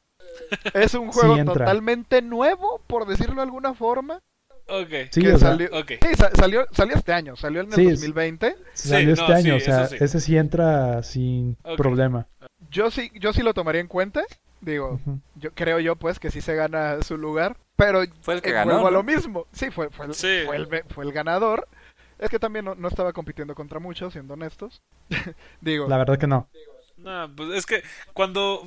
[0.74, 4.20] es un juego totalmente nuevo, por decirlo de alguna forma.
[4.68, 4.88] Ok.
[5.10, 8.00] Sí, que o sea, salió, sí, salió, salió este año, salió en el Sí, es-
[8.00, 8.56] 2020.
[8.74, 12.26] Salió no, este año, sí, o sea, ese sí entra sin problema.
[12.70, 14.22] Yo sí, yo sí lo tomaría en cuenta.
[14.60, 15.00] Digo,
[15.34, 18.88] yo creo yo pues que sí se gana su lugar, pero Fue el que ganó,
[18.90, 19.46] lo mismo.
[19.52, 20.42] Sí, fue, fue, el, Sí.
[20.46, 21.66] fue, el, ve- fue el ganador.
[22.20, 24.80] Es que también no, no estaba compitiendo contra muchos, siendo honestos.
[25.60, 26.48] Digo, La verdad que no.
[26.96, 28.62] No, pues es que cuando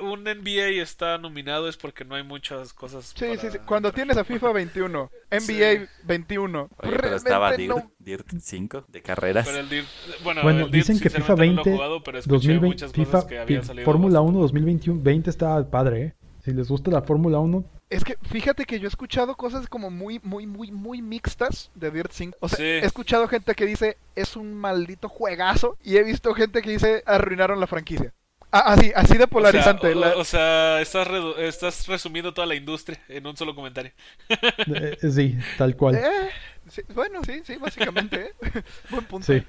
[0.00, 3.12] un NBA está nominado es porque no hay muchas cosas.
[3.16, 3.58] sí, para sí, sí.
[3.66, 5.86] Cuando tienes a FIFA 21, NBA Sí.
[6.04, 9.46] 21, Oye, pero estaba Dirt, no- Dirt 5 de carreras.
[9.46, 9.86] Pero el Dirt,
[10.22, 12.34] bueno, Bueno, el Dirt dicen que FIFA sinceramente no lo he 20, jugado, pero escuché
[12.54, 13.84] 2020, muchas FIFA.
[13.84, 14.40] Fórmula 1 bastante.
[14.42, 16.14] 2021 20 está padre, ¿eh?
[16.44, 19.90] Si les gusta la Fórmula 1, Es que fíjate que yo he escuchado cosas como
[19.90, 22.38] muy, muy, muy, muy mixtas de Dirt 5.
[22.40, 22.62] O sea, Sí.
[22.62, 27.02] he escuchado gente que dice es un maldito juegazo y he visto gente que dice
[27.04, 28.14] arruinaron la franquicia.
[28.52, 29.88] Ah, así, así de polarizante.
[29.88, 33.36] O sea, la- o- o sea, estás, redu- estás resumiendo toda la industria en un
[33.36, 33.92] solo comentario.
[34.28, 35.94] eh, sí, tal cual.
[35.96, 36.30] Eh,
[36.68, 38.26] sí, bueno, sí, sí, básicamente.
[38.26, 38.32] ¿eh?
[38.90, 39.26] Buen punto.
[39.32, 39.42] Sí.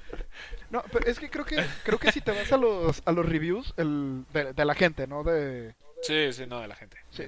[0.70, 3.26] No, pero es que creo que creo que si te vas a los a los
[3.28, 5.22] reviews el, de, de la gente, ¿no?
[5.24, 6.96] De Sí, sí, no, de la gente.
[7.10, 7.24] Sí.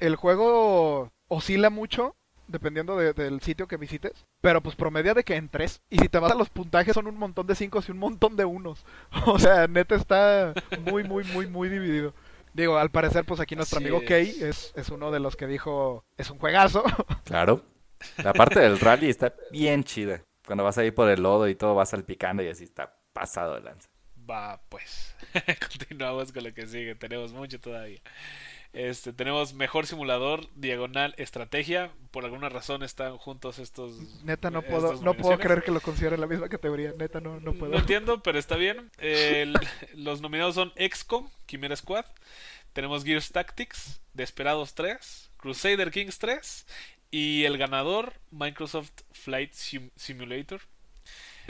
[0.00, 2.16] El juego oscila mucho
[2.48, 5.80] dependiendo de- del sitio que visites, pero pues promedia de que en tres.
[5.90, 8.36] Y si te vas a los puntajes son un montón de cinco y un montón
[8.36, 8.84] de unos.
[9.26, 12.12] O sea, neta está muy, muy, muy, muy dividido.
[12.52, 14.08] Digo, al parecer, pues aquí nuestro Así amigo es.
[14.08, 16.84] Kay es, es uno de los que dijo, es un juegazo.
[17.24, 17.62] Claro.
[18.22, 20.22] La parte del rally está bien chida.
[20.46, 23.62] Cuando vas ahí por el lodo y todo va salpicando y así está pasado de
[23.62, 23.88] lanza.
[24.30, 25.16] Va, pues.
[25.68, 26.94] Continuamos con lo que sigue.
[26.94, 28.00] Tenemos mucho todavía.
[28.74, 31.90] Este, tenemos mejor simulador, diagonal, estrategia.
[32.10, 33.96] Por alguna razón están juntos estos.
[34.24, 36.92] Neta, no estas puedo, no puedo creer que lo consideren en la misma categoría.
[36.98, 37.72] Neta, no, no puedo.
[37.72, 38.90] No entiendo, pero está bien.
[39.94, 42.04] Los nominados son XCOM, Chimera Squad.
[42.72, 46.66] Tenemos Gears Tactics, Desperados 3, Crusader Kings 3
[47.12, 50.60] y el ganador, Microsoft Flight Sim- Simulator.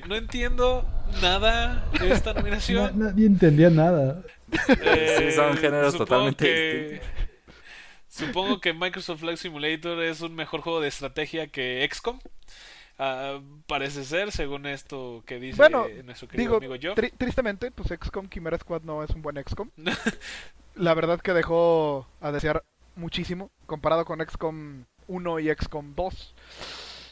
[0.09, 0.87] No entiendo
[1.23, 2.99] nada de esta Na- nominación.
[2.99, 4.23] nadie entendía nada.
[4.85, 7.01] Eh, Sí, son géneros supongo totalmente que-
[8.09, 12.21] Supongo que Microsoft Flight Simulator es un mejor juego de estrategia que XCOM.
[12.97, 16.95] Ah, parece ser, según esto que dice Bueno, nuestro querido Digo, amigo Joe.
[16.95, 19.71] tri- tristemente, pues XCOM Chimera Squad no es un buen XCOM.
[20.77, 22.63] La verdad que dejó a desear
[22.95, 26.35] muchísimo comparado con XCOM 1 y XCOM 2.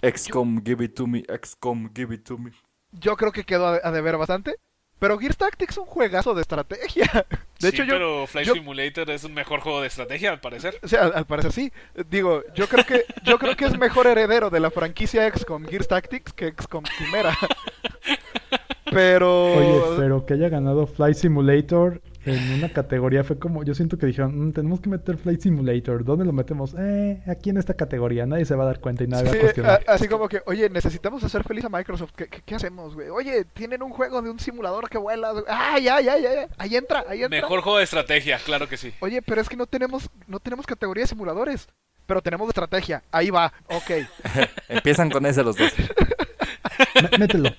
[0.02, 1.24] XCOM, give it to me.
[1.28, 2.52] XCOM, give it to me.
[2.92, 4.56] Yo creo que quedó a, a deber bastante.
[4.98, 7.10] Pero Gears Tactics es un juegazo de estrategia.
[7.58, 10.40] De Sí, hecho, yo, pero Flight yo- Simulator es un mejor juego de estrategia, al
[10.40, 10.78] parecer.
[10.82, 11.72] o sea, al, al parecer sí.
[12.08, 15.88] Digo, yo creo que yo creo que es mejor heredero de la franquicia XCOM Gears
[15.88, 17.36] Tactics que XCOM Chimera.
[18.90, 23.98] Pero Oye, pero que haya ganado Flight Simulator en una categoría fue como, yo siento
[23.98, 26.74] que dijeron, "Mm, tenemos que meter Flight Simulator, ¿dónde lo metemos?
[26.78, 29.36] Eh, aquí en esta categoría, nadie se va a dar cuenta y nadie va Sí,
[29.36, 29.84] a cuestionar.
[29.86, 32.12] a- así como que, oye, necesitamos hacer feliz a Microsoft.
[32.16, 33.08] ¿Qué, qué- qué hacemos, güey?
[33.08, 35.32] Oye, tienen un juego de un simulador que vuela.
[35.48, 36.48] Ah, ya, ya, ya, ya.
[36.58, 37.40] Ahí entra, ahí entra.
[37.40, 38.92] Mejor juego de estrategia, claro que sí.
[39.00, 41.66] Oye, pero es que no tenemos, no tenemos categoría de simuladores.
[42.06, 43.02] Pero tenemos de estrategia.
[43.12, 43.52] Ahí va.
[43.68, 43.90] Ok.
[44.68, 45.72] Empiezan con ese los dos.
[47.02, 47.50] Mé- Mételo.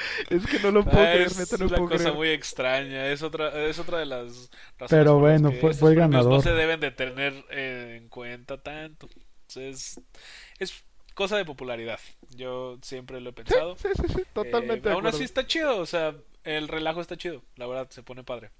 [0.30, 2.16] Es que no lo puedo Ah, creer, es neta, no una puedo cosa creer.
[2.16, 5.96] muy extraña, es otra, es otra de las razones Pero bueno, que fue- fue el
[5.96, 6.42] premios No ganador.
[6.42, 9.08] se deben de tener eh, en cuenta tanto.
[9.56, 10.00] Es,
[10.58, 10.84] es
[11.14, 11.98] cosa de popularidad.
[12.36, 13.76] Yo siempre lo he pensado.
[13.76, 14.74] Sí, sí, sí, totalmente.
[14.74, 15.16] Eh, de aún acuerdo.
[15.16, 17.42] así está chido, o sea, el relajo está chido.
[17.56, 18.50] La verdad, se pone padre.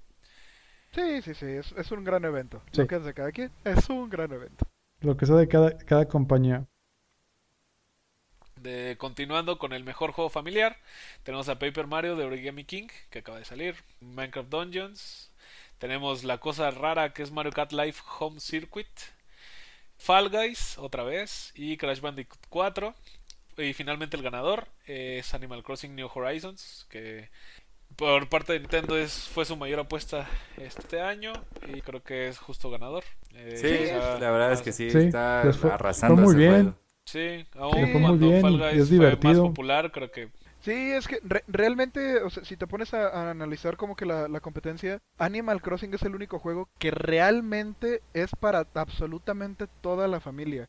[0.91, 2.61] Sí, sí, sí, es, es un gran evento.
[2.71, 2.81] Sí.
[2.81, 4.65] Lo que es de cada quien es un gran evento.
[5.01, 6.65] Lo que sea de cada, cada compañía.
[8.61, 10.77] De, continuando con el mejor juego familiar,
[11.23, 15.31] tenemos a Paper Mario de Origami King, que acaba de salir, Minecraft Dungeons,
[15.77, 18.87] tenemos la cosa rara que es Mario Kart Live Home Circuit,
[19.97, 22.93] Fall Guys otra vez y Crash Bandicoot 4
[23.57, 27.29] y finalmente el ganador es Animal Crossing New Horizons que
[27.97, 31.33] por parte de Nintendo es, fue su mayor apuesta este año
[31.67, 33.03] y creo que es justo ganador.
[33.33, 36.63] Eh, Sí, la verdad es que sí, Sí, está fue- arrasando fue muy ese bien.
[36.63, 36.77] juego.
[37.11, 39.43] Sí, Sí, aún muy cuando bien, Fall y Guys es fue más divertido.
[39.43, 40.29] popular, creo que
[40.61, 44.05] Sí, es que re- realmente, o sea, si te pones a, a analizar como que
[44.05, 50.07] la, la competencia, Animal Crossing es el único juego que realmente es para absolutamente toda
[50.07, 50.67] la familia.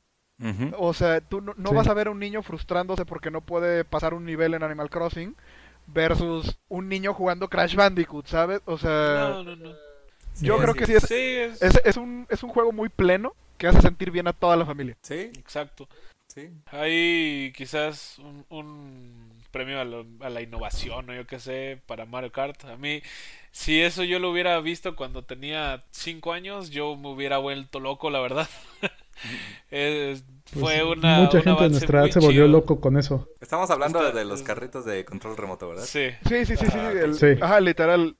[0.79, 1.75] O sea, tú no, no Sí.
[1.75, 4.89] vas a ver a un niño frustrándose porque no puede pasar un nivel en Animal
[4.89, 5.35] Crossing
[5.87, 8.63] versus un niño jugando Crash Bandicoot, ¿sabes?
[8.65, 9.71] O sea, No, no, no.
[10.41, 10.79] yo Sí, creo sí.
[10.79, 13.83] que sí es, Sí, es, es, es un, es un juego muy pleno que hace
[13.83, 14.97] sentir bien a toda la familia.
[15.03, 15.87] Sí, exacto.
[16.49, 16.51] Sí.
[16.71, 22.07] Hay quizás un, un premio a, lo- a la innovación o yo qué sé para
[22.07, 22.65] Mario Kart.
[22.65, 23.03] A mí,
[23.53, 28.11] si eso yo lo hubiera visto cuando tenía 5 años, yo me hubiera vuelto loco,
[28.11, 28.49] la verdad.
[29.71, 31.19] Es- Pues, fue una.
[31.19, 33.29] mucha un gente de nuestra edad se volvió loco con eso.
[33.41, 35.85] Estamos hablando Está- de los es- carritos de control remoto, ¿verdad?
[35.85, 36.09] Sí.
[36.27, 36.73] Sí, sí, sí, sí.
[36.79, 37.27] Ah, el- sí.
[37.41, 38.17] Ajá, literal.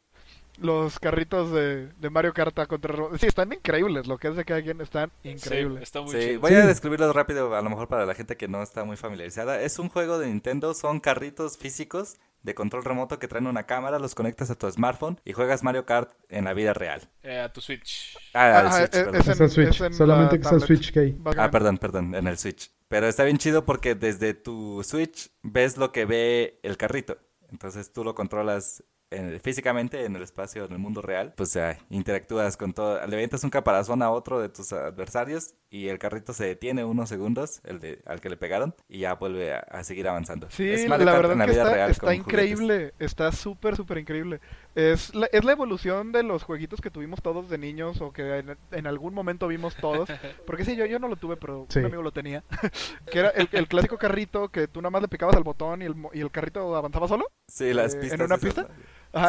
[0.61, 4.07] Los carritos de, de Mario Kart a contra Sí, están increíbles.
[4.07, 5.83] Lo que es de cada quien están Sí, increíbles.
[5.83, 6.41] está muy Sí, chido.
[6.41, 6.67] voy a Sí.
[6.69, 9.61] describirlo rápido, a lo mejor para la gente que no está muy familiarizada.
[9.63, 13.99] Es un juego de Nintendo, son carritos físicos de control remoto que traen una cámara,
[13.99, 17.03] los conectas a tu smartphone y juegas Mario Kart en la vida real.
[17.23, 18.17] Eh, a tu Switch.
[18.33, 19.81] Ah, al Ajá, Switch, es- en- Es Switch.
[19.83, 20.61] en Solamente la que es el.
[20.67, 21.19] Switch que hay.
[21.37, 22.71] Ah, perdón, perdón, en el Switch.
[22.89, 27.19] Pero está bien chido porque desde tu Switch ves lo que ve el carrito.
[27.51, 31.33] Entonces tú lo controlas en- físicamente en el espacio, en el mundo real.
[31.37, 33.05] Pues ya interactúas con todo.
[33.07, 37.09] Le avientas un caparazón a otro de tus adversarios y el carrito se detiene unos
[37.09, 40.49] segundos, el de, al que le pegaron, y ya vuelve a, a seguir avanzando.
[40.51, 42.27] Sí, Es la verdad en la que vida está, real está juguetes.
[42.27, 42.95] increíble.
[42.99, 44.41] Está súper, súper increíble.
[44.75, 48.39] Es la, es la evolución de los jueguitos que tuvimos todos de niños o que
[48.39, 50.09] en, en algún momento vimos todos.
[50.47, 51.81] Porque sí, yo, yo no lo tuve, pero Sí.
[51.81, 52.43] un amigo lo tenía.
[53.11, 55.85] que era el, el clásico carrito que tú nada más le picabas al botón y
[55.85, 57.27] el, mo- y el carrito avanzaba solo.
[57.49, 58.21] Sí, las eh, ¿en pistas.
[58.21, 58.69] una esas, pista?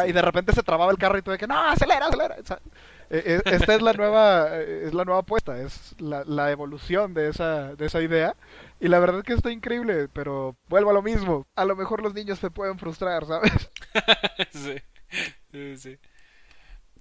[0.06, 2.36] Y de repente se trababa el carro y tú de que no, acelera, acelera.
[3.10, 7.14] Eh, eh, esta es la nueva, eh, es la nueva apuesta, es la, la evolución
[7.14, 8.36] de esa, de esa idea.
[8.80, 11.46] Y la verdad que está increíble, pero vuelvo a lo mismo.
[11.54, 13.70] A lo mejor los niños se pueden frustrar, ¿sabes?
[14.52, 14.76] sí.
[15.52, 15.98] sí, sí.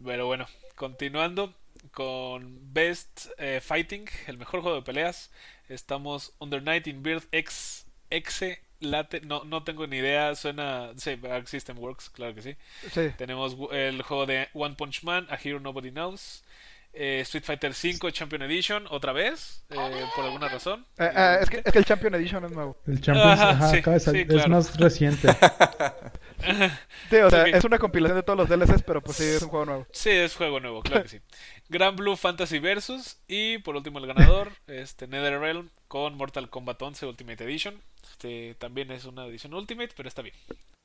[0.03, 1.53] Pero bueno, continuando
[1.91, 5.31] con Best eh, Fighting, el mejor juego de peleas.
[5.69, 9.21] Estamos Under Night in Birth X, Exe, Late.
[9.21, 10.91] No, no tengo ni idea, suena.
[10.97, 12.55] Sí, Arc System Works, claro que sí.
[12.91, 13.09] Sí.
[13.17, 16.43] Tenemos el juego de One Punch Man, A Hero Nobody Knows.
[16.93, 20.85] Eh, Street Fighter V Champion Edition, otra vez, eh, por alguna razón.
[20.97, 22.77] Eh, eh, es, que, es que el Champion Edition es nuevo.
[22.85, 24.49] El Champions Ajá, ajá, sí, es claro.
[24.49, 25.27] más reciente.
[27.09, 29.49] Sí, o sea, es una compilación de todos los DLCs, pero pues sí, es un
[29.49, 29.87] juego nuevo.
[29.91, 31.19] Sí, es juego nuevo, claro que sí.
[31.69, 37.05] Gran Blue Fantasy Versus y por último el ganador, este NetherRealm con Mortal Kombat 11
[37.05, 37.79] Ultimate Edition.
[38.09, 40.35] Este también es una edición Ultimate, pero está bien.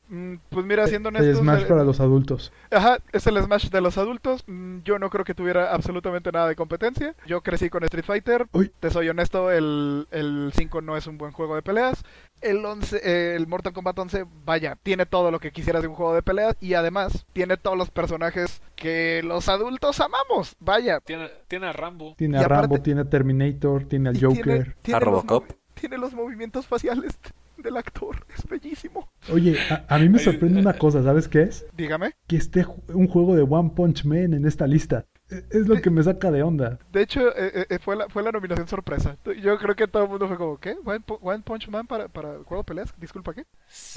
[0.08, 2.52] Mm, Pues mira, siendo El honestos, Smash eh, para los adultos.
[2.70, 4.44] Ajá, es el Smash de los adultos.
[4.46, 7.16] Mm, Yo no creo que tuviera absolutamente nada de competencia.
[7.26, 8.46] Yo crecí con Street Fighter.
[8.52, 8.70] Uy.
[8.78, 12.04] Te soy honesto, el, el 5 no es un buen juego de peleas.
[12.40, 15.94] El 11, eh, el Mortal Kombat 11, vaya, tiene todo lo que quisieras de un
[15.94, 20.54] juego de peleas y además tiene todos los personajes que los adultos amamos.
[20.60, 21.00] Vaya.
[21.00, 22.14] Tiene, tiene a Rambo.
[22.16, 24.42] Tiene y a aparte- Rambo, tiene a Terminator, tiene al Joker.
[24.44, 25.50] Tiene, tiene A Robocop.
[25.80, 27.18] Tiene los movimientos faciales
[27.56, 28.16] del actor.
[28.36, 29.08] Es bellísimo.
[29.32, 31.64] Oye, a, a mí me sorprende eh, una cosa, ¿sabes qué es?
[31.76, 32.12] Dígame.
[32.26, 35.06] Que esté un juego de One Punch Man en esta lista.
[35.30, 36.78] E- Es lo que me saca de onda.
[36.92, 39.16] De hecho, eh, eh, fue, la, fue la nominación sorpresa.
[39.42, 40.76] Yo creo que todo el mundo fue como, ¿qué?
[40.84, 42.94] ¿One, One Punch Man para, para el juego de peleas?
[43.00, 43.44] Disculpa, ¿qué?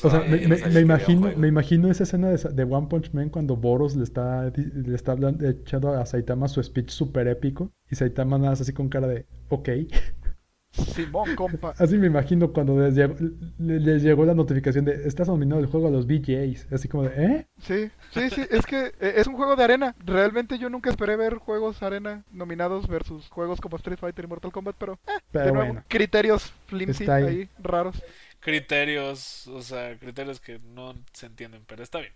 [0.03, 4.03] O sea, me, imagino, me imagino esa escena de, One Punch Man cuando Boros le
[4.03, 8.51] está, di- le está hablando, echando a Saitama su speech súper épico y Saitama nada
[8.51, 9.69] más así con cara de, ok.
[10.71, 11.73] Simón, compa.
[11.79, 13.15] Así me imagino cuando les llegó,
[13.58, 16.71] le- les llegó la notificación de, estás nominado el juego a los BJs.
[16.71, 17.47] Así como de, ¿eh?
[17.62, 19.95] Sí, sí, sí, es que eh, es un juego de arena.
[20.05, 24.51] Realmente yo nunca esperé ver juegos arena nominados versus juegos como Street Fighter y Mortal
[24.51, 25.84] Kombat, pero, eh, Pero de nuevo, bueno.
[25.88, 27.23] criterios flimsy ahí.
[27.23, 27.49] ahí.
[27.62, 28.01] raros.
[28.39, 32.13] criterios, o sea, criterios que no se entienden, pero está bien.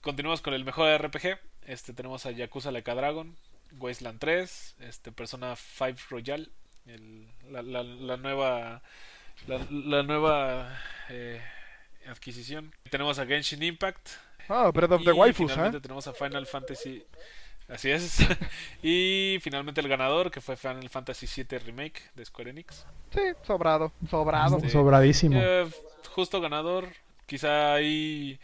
[0.00, 1.38] Continuamos con el mejor RPG.
[1.66, 3.36] Este tenemos a Yakuza Like a Dragon,
[3.78, 6.50] Wasteland 3, este Persona 5 Royal,
[6.86, 8.82] el- la, la- la nueva
[9.46, 11.40] la, la nueva eh,
[12.06, 12.72] adquisición.
[12.90, 14.08] Tenemos a Genshin Impact.
[14.48, 15.80] Ah, Breath of the y Waifus, finalmente ¿eh?
[15.80, 17.04] tenemos a Final Fantasy
[17.68, 18.18] Así es.
[18.82, 22.84] y finalmente el ganador, que fue Final Fantasy VII Remake de Square Enix.
[23.14, 24.56] Sí, sobrado, sobrado.
[24.56, 25.38] Este, Sobradísimo.
[25.40, 25.70] Eh,
[26.08, 26.88] justo ganador.
[27.26, 28.40] Quizá ahí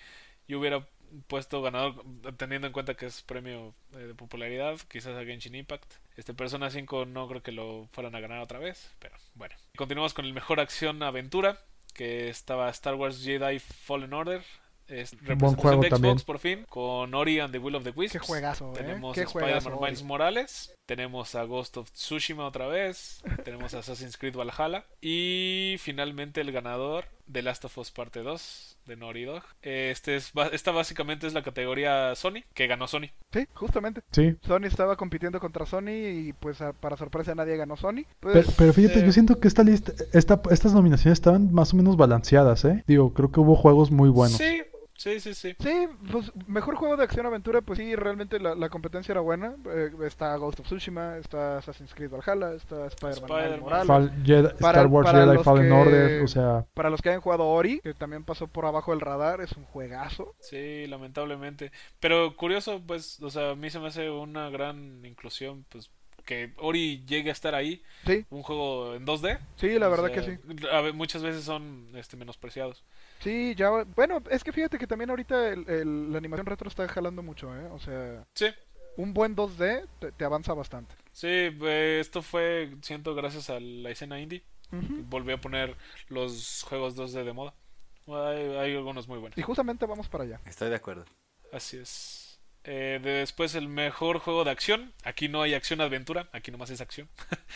[0.47, 0.87] yo hubiera
[1.27, 2.05] puesto ganador
[2.37, 4.79] teniendo en cuenta que es premio eh, de popularidad.
[4.89, 5.95] Quizás a Genshin Impact.
[6.17, 8.95] Este Persona 5 no creo que lo fueran a ganar otra vez.
[8.99, 9.55] Pero bueno.
[9.77, 11.59] Continuamos con el mejor acción aventura.
[11.95, 14.43] Que estaba Star Wars Jedi Fallen Order.
[14.89, 16.19] Es representación juego de Xbox también.
[16.27, 16.67] por fin.
[16.69, 18.13] Con Ori and the Will of the Wisps.
[18.13, 18.75] Qué juegazo, ¿eh?
[18.77, 19.17] Tenemos.
[19.17, 20.76] Spider-Man Miles Morales.
[20.87, 23.23] Tenemos a Ghost of Tsushima otra vez.
[23.45, 24.85] tenemos a Assassin's Creed Valhalla.
[25.01, 29.43] Y finalmente el ganador de Last of Us Parte 2 de Naughty Dog.
[29.63, 33.09] Este es, esta básicamente es la categoría Sony, que ganó Sony.
[33.33, 34.03] Sí, justamente.
[34.13, 34.37] Sí.
[34.47, 35.91] Sony estaba compitiendo contra Sony
[36.29, 38.05] y pues a- para sorpresa nadie ganó Sony.
[38.21, 41.73] Pues, Pero, pero fíjate, eh, yo siento que esta lista, esta, estas nominaciones estaban más
[41.75, 42.85] o menos balanceadas, ¿eh?
[42.87, 44.39] Digo, creo que hubo juegos muy buenos.
[44.39, 44.63] Sí,
[44.97, 45.55] sí, sí, sí.
[45.59, 49.55] Sí, pues mejor juego de acción-aventura, pues sí, realmente la, la competencia era buena.
[49.71, 53.61] Eh, está Ghost of Tsushima, está Assassin's Creed Valhalla, está Spider-Man.
[53.61, 53.89] Morales.
[53.89, 57.03] Fal- Jedi- Para- Star Wars para Jedi los Fallen que- Order, o sea, Para los
[57.03, 60.35] que hayan jugado Ori, que también pasó por abajo del radar, es un juegazo.
[60.41, 61.73] Sí, lamentablemente.
[62.01, 65.91] Pero curioso, pues, o sea, a mí se me hace una gran inclusión, pues,
[66.27, 67.83] que Ori llegue a estar ahí.
[68.05, 69.39] Sí, Un juego en 2D.
[69.57, 70.67] sí, la O verdad sea, que sí.
[70.71, 72.85] a muchas veces son este, menospreciados.
[73.21, 76.87] Sí, ya, bueno, es que fíjate que también ahorita el- el- la animación retro está
[76.89, 77.65] jalando mucho, ¿eh?
[77.73, 78.47] O sea, Sí,
[78.99, 80.95] un buen 2D te, te avanza bastante.
[81.13, 84.43] sí, eh, esto fue, siento, gracias a la escena indie.
[84.73, 85.05] Ujú.
[85.09, 85.77] Volvió a poner
[86.09, 87.55] los juegos 2D de moda.
[88.09, 89.39] Hay, hay algunos muy buenos.
[89.39, 90.41] Y justamente vamos para allá.
[90.45, 91.05] Estoy de acuerdo.
[91.53, 92.26] Así es.
[92.69, 94.93] Eh, de- después el mejor juego de acción.
[95.05, 97.09] Aquí no hay acción-aventura, aquí nomás es acción.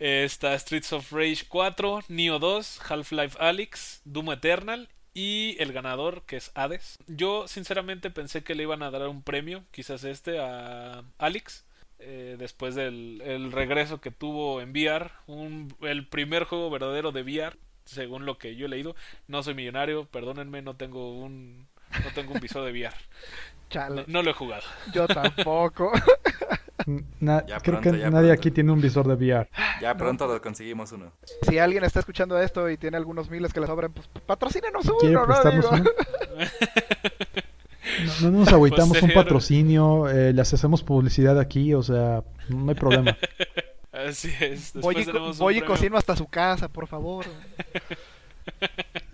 [0.00, 6.22] Eh, Está Streets of Rage 4, Neo 2, Half-Life Alyx, Doom Eternal y el ganador
[6.24, 6.98] que es Hades.
[7.08, 11.64] Yo sinceramente pensé que le iban a dar un premio, quizás este, a Alyx.
[11.98, 17.22] eh, después del el regreso que tuvo en VR, un- el primer juego verdadero de
[17.22, 18.94] VR, según lo que yo he leído.
[19.26, 21.66] No soy millonario, perdónenme, no tengo un,
[22.04, 22.94] no tengo un visor de VR.
[22.94, 24.62] No, Chale, no lo he jugado.
[24.94, 25.92] yo tampoco.
[27.20, 28.32] na- Ya creo pronto, que ya nadie pronto.
[28.40, 29.48] aquí tiene un visor de VR.
[29.82, 31.12] Ya pronto lo conseguimos uno.
[31.42, 34.96] si alguien está escuchando esto y tiene algunos miles que le sobren, pues patrocínenos uno,
[34.98, 35.50] ¿Quiere ¿no?
[35.50, 35.68] Digo.
[35.70, 35.84] uno?
[38.22, 39.24] No, no nos agüitamos un Posterior.
[39.24, 43.16] patrocinio, eh, les hacemos publicidad aquí, o sea, no hay problema.
[43.92, 44.72] Así es.
[44.74, 47.24] Después Voy y, tenemos voy y cocino hasta su casa, por favor.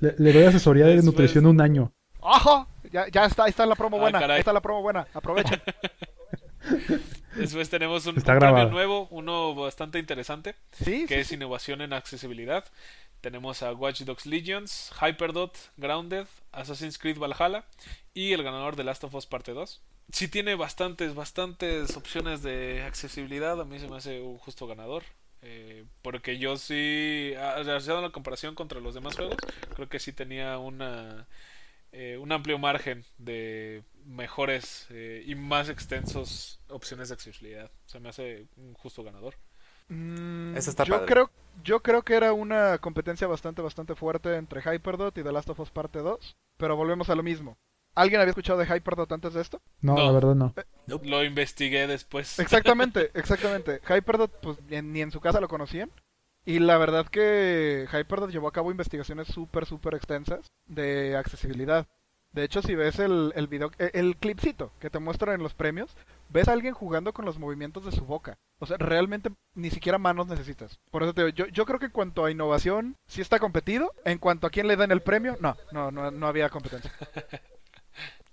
[0.01, 1.93] Le, le doy asesoría de nutrición un año.
[2.27, 2.67] ¡Ojo!
[2.91, 4.19] Ya, ya está, ahí está la promo Ah, buena.
[4.21, 4.37] caray.
[4.37, 5.07] ahí está la promo buena.
[5.15, 5.61] Aprovechen.
[7.37, 11.93] Después tenemos un, un premio nuevo, uno bastante interesante, Sí, que sí, es innovación en
[11.93, 12.65] accesibilidad.
[13.21, 17.65] Tenemos a Watch Dogs Legions, Hyperdot, Grounded, Assassin's Creed Valhalla
[18.13, 19.81] y el ganador de Last of Us Parte 2.
[20.13, 23.61] Sí tiene bastantes, bastantes opciones de accesibilidad.
[23.61, 25.03] A mí se me hace un justo ganador.
[25.47, 29.37] eh, porque yo sí, a- haciendo la comparación contra los demás juegos,
[29.75, 31.27] creo que sí tenía una,
[31.95, 37.71] eh, un amplio margen de mejores eh, y más extensos opciones de accesibilidad.
[37.87, 39.35] Se me hace un justo ganador.
[39.89, 41.07] Mm, Eso está yo padre.
[41.07, 41.31] creo
[41.63, 45.61] yo creo que era una competencia bastante bastante fuerte entre Hyperdot y The Last of
[45.61, 47.57] Us Parte 2, pero volvemos a lo mismo.
[47.95, 49.61] ¿Alguien había escuchado de Hyperdot antes de esto?
[49.81, 50.07] No, No.
[50.07, 50.55] la verdad no.
[51.05, 52.39] Lo investigué después.
[52.41, 53.81] Exactamente, exactamente.
[53.89, 55.93] Hyperdot pues en- ni en su casa lo conocían.
[56.45, 61.87] Y la verdad que Hyperdot llevó a cabo investigaciones súper, súper extensas de accesibilidad.
[62.33, 65.55] De hecho, si ves el, el video, el, el clipcito que te muestran en los
[65.55, 65.97] premios,
[66.29, 68.39] ves a alguien jugando con los movimientos de su boca.
[68.59, 70.79] O sea, realmente ni siquiera manos necesitas.
[70.91, 73.93] Por eso te digo, yo, yo creo que en cuanto a innovación, sí está competido.
[74.05, 76.93] En cuanto a quién le den el premio, no, no, no, no había competencia.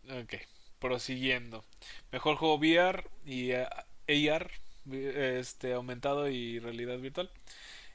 [0.10, 0.34] Ok,
[0.80, 1.64] prosiguiendo.
[2.12, 4.52] Mejor juego VR y AR,
[4.92, 7.30] este, aumentado y realidad virtual.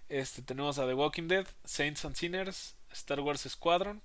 [0.09, 4.03] Este, tenemos a The Walking Dead, Saints and Sinners, Star Wars Squadron,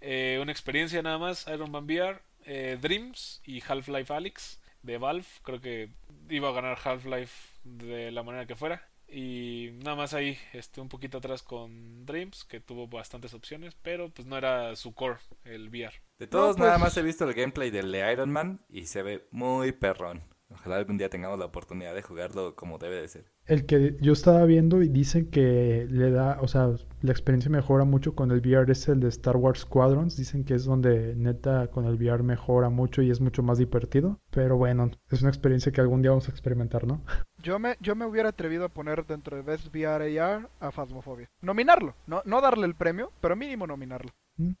[0.00, 5.26] eh, una experiencia nada más, Iron Man VR, eh, Dreams y Half-Life Alyx de Valve.
[5.42, 5.90] Creo que
[6.28, 8.86] iba a ganar Half-Life de la manera que fuera.
[9.12, 14.08] Y nada más ahí, este, un poquito atrás con Dreams, que tuvo bastantes opciones, pero
[14.10, 15.92] pues no era su core, el VR.
[16.18, 19.02] De todos, pues- nada más he visto el gameplay del de Iron Man y se
[19.02, 20.22] ve muy perrón.
[20.52, 23.24] Ojalá algún día tengamos la oportunidad de jugarlo como debe de ser.
[23.50, 26.70] El que yo estaba viendo y dicen que le da, o sea,
[27.02, 30.16] la experiencia mejora mucho con el VR es el de Star Wars Squadrons.
[30.16, 34.20] Dicen que es donde neta con el VR mejora mucho y es mucho más divertido.
[34.30, 37.02] Pero bueno, es una experiencia que algún día vamos a experimentar, ¿no?
[37.42, 41.28] Yo me, yo me hubiera atrevido a poner dentro de Best VR AR a Phasmophobia.
[41.40, 44.12] Nominarlo, no, no darle el premio, pero mínimo nominarlo.
[44.36, 44.52] Mm.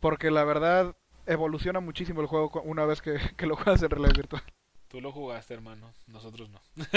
[0.00, 4.14] Porque la verdad evoluciona muchísimo el juego una vez que, que lo juegas en realidad
[4.14, 4.42] virtual.
[4.88, 6.60] Tú lo jugaste, hermano, nosotros no.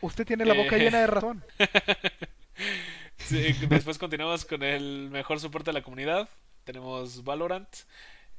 [0.00, 1.44] Usted tiene la boca llena de razón.
[3.68, 6.28] Después continuamos con el mejor soporte de la comunidad.
[6.64, 7.68] Tenemos Valorant,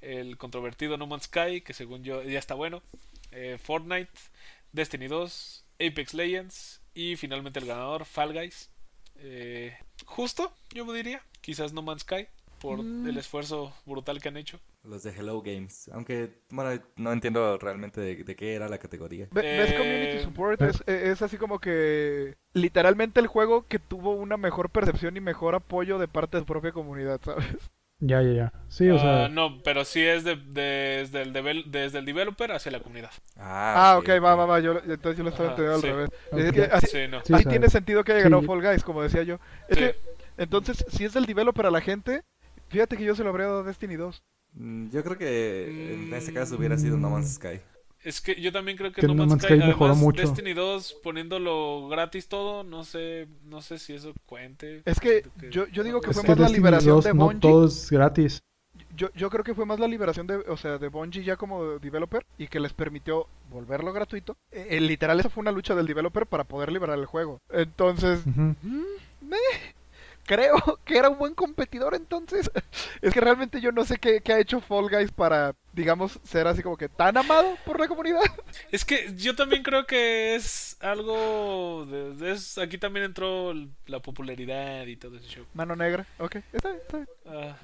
[0.02, 2.84] el controvertido No Man's Sky, que según yo ya está bueno,
[3.32, 4.12] eh, Fortnite,
[4.72, 8.70] Destiny 2, Apex Legends y finalmente el ganador, Fall Guys.
[9.16, 12.28] Eh, justo, yo diría, quizás No Man's Sky,
[12.60, 13.08] por Mm.
[13.08, 14.60] el esfuerzo brutal que han hecho.
[14.84, 15.90] Los de Hello Games.
[15.94, 19.28] Aunque, bueno, no entiendo realmente de, de qué era la categoría.
[19.32, 20.62] ¿Ves Eh, Community Support?
[20.62, 20.68] eh.
[20.70, 25.56] Es, es así como que literalmente el juego que tuvo una mejor percepción y mejor
[25.56, 27.46] apoyo de parte de su propia comunidad, ¿sabes?
[28.00, 28.54] Ya, ya, ya.
[28.70, 32.52] Sí, o sea, Ah, no, pero sí es de- desde, el devel- desde el developer
[32.52, 33.10] hacia la comunidad.
[33.36, 34.60] Ah, ok, va, va, va.
[34.60, 35.88] Yo, entonces yo lo estaba entendiendo al sí.
[35.88, 36.10] revés.
[36.32, 36.40] Ok.
[36.40, 37.22] Es que así, Sí, no.
[37.50, 38.48] Tiene sentido que haya ganado sí.
[38.48, 39.40] Fall Guys, como decía yo.
[39.68, 39.84] Es Sí.
[39.84, 39.96] que,
[40.38, 42.22] entonces, si es del developer a la gente,
[42.70, 44.24] fíjate que yo se lo habría dado a Destiny 2.
[44.54, 47.60] Mm, Yo creo que en ese caso hubiera sido No Man's Sky.
[48.04, 50.04] Es que yo también creo que, Que No No Man's Man's Sky, Sky mejoró además,
[50.04, 50.22] mucho.
[50.22, 54.82] Destiny 2 poniéndolo gratis todo, no sé, no sé si eso cuente.
[54.86, 57.40] Es que yo, yo digo que fue que más la liberación 2 de no Bungie.
[57.42, 58.40] todo es gratis.
[58.96, 61.80] Yo, yo creo que fue más la liberación de, o sea, de Bungie ya como
[61.80, 64.38] developer y que les permitió volverlo gratuito.
[64.52, 67.42] Eh, eh, literal, esa fue una lucha del developer para poder liberar el juego.
[67.50, 68.52] Entonces, mm,
[69.22, 69.38] meh,
[70.28, 70.56] creo
[70.86, 72.52] que era un buen competidor entonces.
[73.02, 76.46] Es que realmente yo no sé qué, qué ha hecho Fall Guys para, digamos, ser
[76.48, 78.22] así como que tan amado por la comunidad.
[78.72, 81.86] Es que yo también creo que es algo.
[81.90, 83.54] De, de- es- aquí también entró
[83.88, 85.46] la popularidad y todo ese show.
[85.54, 87.08] Mano negra, ok, está bien, está bien.
[87.26, 87.58] Ah.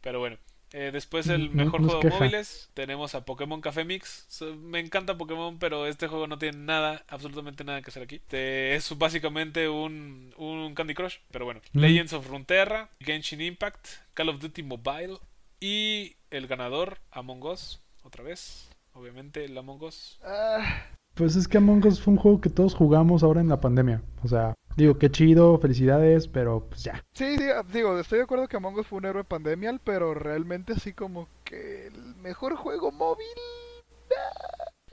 [0.00, 0.38] Pero bueno.
[0.72, 4.26] Eh, después el No- mejor no juego de móviles tenemos a Pokémon Café Mix.
[4.28, 8.20] So- me encanta Pokémon, pero este juego no tiene nada, absolutamente nada que hacer aquí.
[8.30, 11.60] Es básicamente un, un Candy Crush, pero bueno.
[11.72, 11.78] Mm.
[11.80, 15.18] Legends of Runeterra, Genshin Impact, Call of Duty Mobile
[15.60, 18.68] y el ganador Among Us, otra vez.
[18.92, 20.18] Obviamente el Among Us.
[20.24, 23.60] Ah, Pues es que Among Us fue un juego que todos jugamos ahora en la
[23.60, 24.02] pandemia.
[24.22, 27.04] O sea, digo, qué chido, felicidades, pero pues ya.
[27.12, 30.72] sí, sí, digo, estoy de acuerdo que Among Us fue un héroe pandemial, pero realmente
[30.72, 33.26] así como que el mejor juego móvil,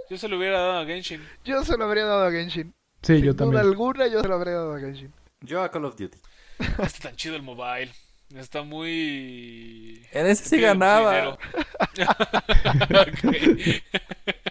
[0.09, 1.21] Yo se lo hubiera dado a Genshin.
[1.43, 2.73] yo se lo habría dado a Genshin.
[3.01, 3.63] Sí, Sin yo duda también.
[3.65, 5.13] alguna yo se lo habría dado a Genshin.
[5.41, 6.17] Yo a Call of Duty.
[6.83, 7.91] Está tan chido el mobile.
[8.35, 10.01] Está muy.
[10.11, 11.29] En ese sí ganaba.
[11.37, 11.39] ok.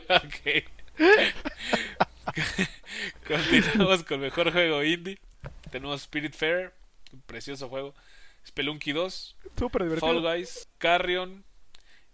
[2.26, 2.68] ok.
[3.38, 5.18] Continuamos con mejor juego indie.
[5.70, 6.72] Tenemos Spirit Fair,
[7.12, 7.94] un precioso juego.
[8.46, 10.06] Spelunky 2, Súper divertido.
[10.12, 11.44] Fall Guys, Carrion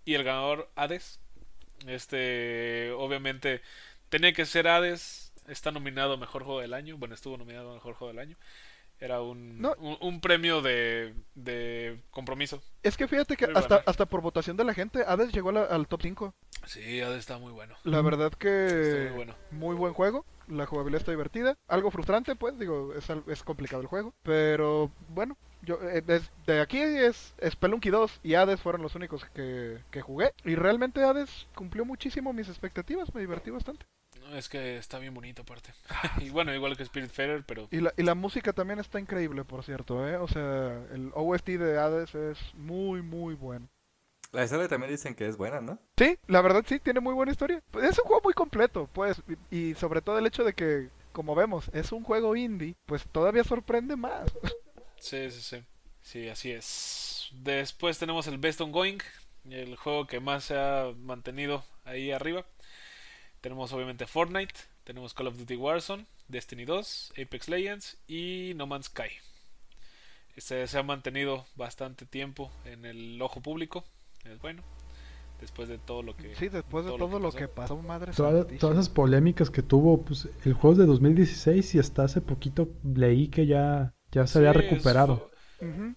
[0.04, 1.18] y el ganador Hades.
[1.86, 3.62] Este, obviamente,
[4.08, 5.32] tenía que ser Hades.
[5.48, 6.96] Está nominado a Mejor Juego del Año.
[6.96, 8.36] Bueno, estuvo nominado a Mejor Juego del Año.
[9.00, 9.74] Era un, No.
[9.78, 12.62] un, un premio de, de compromiso.
[12.82, 13.84] Es que fíjate que Muy hasta, bueno.
[13.86, 16.34] hasta por votación de la gente, Hades llegó la- al top 5.
[16.66, 17.74] Sí, Hades está muy bueno.
[17.84, 19.34] La verdad que muy bueno.
[19.50, 20.24] muy buen juego.
[20.46, 21.56] La jugabilidad está divertida.
[21.68, 24.14] Algo frustrante, pues, digo, es, es complicado el juego.
[24.22, 26.02] Pero bueno, yo eh,
[26.46, 30.32] de aquí es Spelunky 2 y Hades fueron los únicos que, que jugué.
[30.44, 33.86] Y realmente Hades cumplió muchísimo mis expectativas, me divertí bastante.
[34.20, 35.72] No, es que está bien bonito aparte.
[36.20, 39.62] y bueno, igual que Spiritfarer, pero Y la, y la música también está increíble, por
[39.64, 40.16] cierto, ¿eh?
[40.16, 43.68] O sea, el OST de Hades es muy, muy bueno.
[44.32, 45.78] La historia también dicen que es buena, ¿no?
[45.96, 47.62] Sí, la verdad sí, tiene muy buena historia.
[47.82, 51.34] Es un juego muy completo, pues, y, y sobre todo el hecho de que, como
[51.34, 54.30] vemos, es un juego indie, pues todavía sorprende más.
[54.98, 55.64] sí, sí, sí.
[56.02, 57.28] Sí, así es.
[57.32, 58.98] Después tenemos el Best Ongoing,
[59.48, 62.44] el juego que más se ha mantenido ahí arriba.
[63.40, 64.54] Tenemos obviamente Fortnite,
[64.84, 69.10] tenemos Call of Duty Warzone, Destiny 2, Apex Legends y No Man's Sky.
[70.36, 73.84] Este se ha mantenido bastante tiempo en el ojo público.
[74.24, 74.62] Es bueno.
[75.40, 76.34] Después de todo lo que.
[76.34, 77.38] Sí, después de todo todo, lo que lo pasó.
[77.38, 81.74] que pasó, madre Toda- todas esas polémicas que tuvo, pues el juego es de 2016
[81.74, 85.30] y hasta hace poquito leí que ya, ya se había recuperado.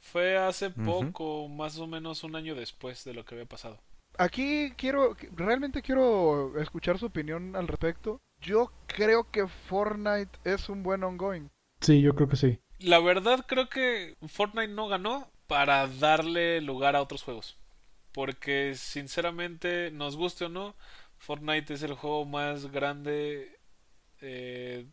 [0.02, 3.80] Fue hace poco, más o menos un año después de lo que había pasado.
[4.18, 8.22] Aquí quiero, realmente quiero escuchar su opinión al respecto.
[8.42, 11.50] Yo creo que Fortnite es un buen ongoing.
[11.82, 12.60] Sí, yo creo que sí.
[12.80, 17.58] La verdad creo que Fortnite no ganó para darle lugar a otros juegos.
[18.14, 20.76] Porque sinceramente, nos guste o no,
[21.18, 23.60] Fortnite es el juego más grande
[24.22, 24.86] eh,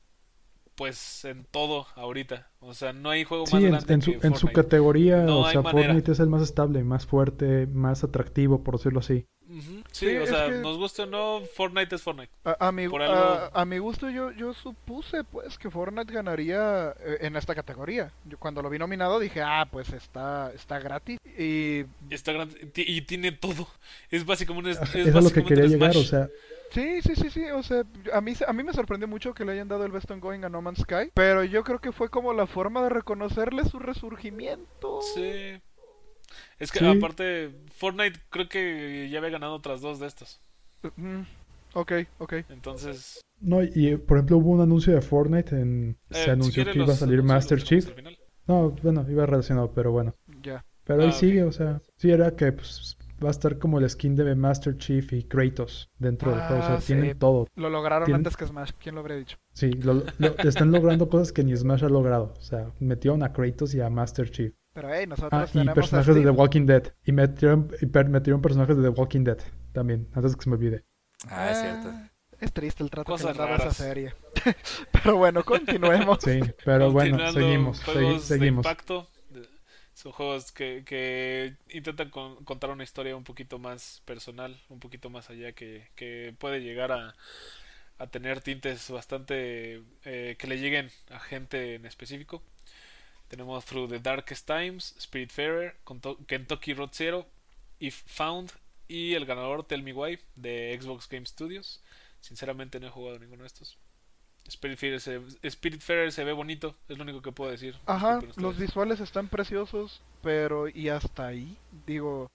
[0.75, 2.51] pues en todo ahorita.
[2.61, 5.23] O sea, no hay juego más Sí, en, grande en su, que en su categoría,
[5.25, 5.89] No o sea, manera.
[5.89, 9.27] Fortnite es el más estable, más fuerte, más atractivo, por decirlo así.
[9.51, 12.31] Sí, Sí, o sea, que- nos guste o no, Fortnite es Fortnite.
[12.45, 16.13] A, a mi, Por a- algo- a mi gusto yo, yo supuse pues que Fortnite
[16.13, 18.13] ganaría eh, en esta categoría.
[18.25, 21.19] Yo cuando lo vi nominado dije, ah, pues está, está gratis.
[21.39, 23.67] Y Está grande ti- y tiene todo.
[24.11, 26.29] Es básicamente, es, es Es a lo que básicamente quería llegar, o sea,
[26.73, 27.83] sí, sí, sí, sí, o sea,
[28.13, 30.45] a mí, se- a mí me sorprendió mucho que le hayan dado el Best Ongoing
[30.45, 33.79] a No Man's Sky, pero yo creo que fue como la forma de reconocerle su
[33.79, 35.01] resurgimiento.
[35.15, 35.61] Sí.
[36.61, 36.87] Es que Sí.
[36.87, 40.41] aparte, Fortnite creo que ya había ganado otras dos de estas.
[40.97, 41.23] Mm,
[41.75, 42.33] ok, ok.
[42.51, 46.79] Entonces, no, y por ejemplo hubo un anuncio de Fortnite, en, eh, se anunció que
[46.79, 47.85] iba a salir Master Chief.
[47.87, 48.19] dejamos al final.
[48.47, 50.15] No, bueno, iba relacionado, pero bueno.
[50.43, 50.65] Ya.
[50.85, 51.17] Pero Ah, ahí ok.
[51.17, 54.77] sigue, o sea, sí era que pues, va a estar como el skin de Master
[54.79, 56.87] Chief y Kratos dentro del juego, o sea, Ah, sí.
[56.95, 57.47] tienen todo.
[57.55, 59.37] Lo lograron antes que Smash, ¿quién lo habría dicho?
[59.53, 63.33] Sí, lo- lo- están logrando cosas que ni Smash ha logrado, o sea, metieron a
[63.33, 64.53] Kratos y a Master Chief.
[64.73, 66.31] Pero hey, nosotros Ah, y tenemos personajes de The.
[66.31, 66.93] Walking Dead.
[67.05, 69.39] Y metieron, y per- metieron personajes de The Walking Dead
[69.73, 70.85] también, antes que se me olvide.
[71.29, 71.89] Ah, es cierto.
[71.89, 72.11] Ah,
[72.41, 74.15] Es triste el trato Cosas que a esa serie.
[74.93, 76.19] Pero bueno, continuemos.
[76.23, 78.65] Sí, pero bueno, seguimos, segui- juegos de seguimos.
[78.65, 79.09] impacto.
[79.95, 85.11] Son juegos que, que intentan con- contar una historia un poquito más personal, un poquito
[85.11, 87.15] más allá, que, que puede llegar a,
[87.99, 92.43] a tener tintes bastante eh, que le lleguen a gente en específico.
[93.31, 95.77] Tenemos Through the Darkest Times, Spiritfarer,
[96.27, 97.27] Kentucky Road Zero,
[97.79, 98.51] If Found
[98.89, 101.81] y el ganador Tell Me Why de Xbox Game Studios.
[102.21, 103.79] Sinceramente no he jugado ninguno de estos.
[104.51, 107.79] Spiritfarer se, Spiritfarer se ve bonito, es lo único que puedo decir.
[107.87, 111.57] Ajá, los visuales están preciosos, pero y hasta ahí,
[111.87, 112.33] digo,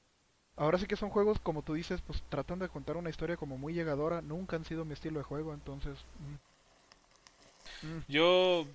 [0.56, 3.58] ahora sí que son juegos como tú dices, pues tratan de contar una historia como
[3.58, 5.98] muy llegadora, nunca han sido mi estilo de juego, entonces...
[6.20, 6.36] mm.
[7.88, 8.66] Mm, Yo,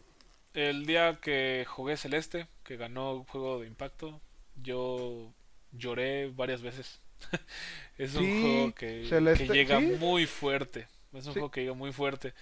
[0.54, 4.20] el día que jugué Celeste, que ganó juego de impacto,
[4.56, 5.32] yo
[5.72, 7.00] lloré varias veces.
[7.98, 9.86] es un Sí, juego que, Celeste, que llega sí.
[9.98, 10.88] muy fuerte.
[11.12, 11.40] Es un Sí.
[11.40, 12.34] juego que llega muy fuerte.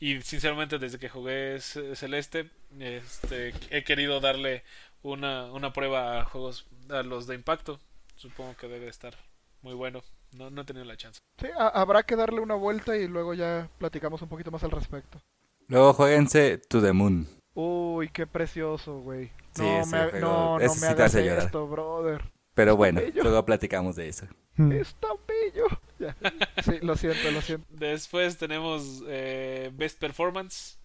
[0.00, 4.64] Y sinceramente, desde que jugué Ce- Celeste, este, he querido darle
[5.02, 7.80] una, una prueba a juegos, a los de impacto.
[8.16, 9.14] Supongo que debe estar
[9.62, 10.02] muy bueno.
[10.32, 11.20] No, no he tenido la chance.
[11.40, 15.20] Sí, habrá que darle una vuelta y luego ya platicamos un poquito más al respecto.
[15.68, 17.26] Luego jueguense To the Moon.
[17.54, 19.30] Uy, qué precioso, güey.
[19.54, 21.44] Sí, no, ese me, ha- juego, no, no ese me sí te hace llorar.
[21.46, 22.22] esto, brother.
[22.54, 23.22] Pero bueno, bello.
[23.22, 24.26] luego platicamos de eso.
[24.56, 24.72] Hmm.
[24.72, 25.66] Es tan bello.
[25.98, 26.16] Ya.
[26.62, 27.66] Sí, lo siento, lo siento.
[27.70, 30.78] Después tenemos eh, Best Performance.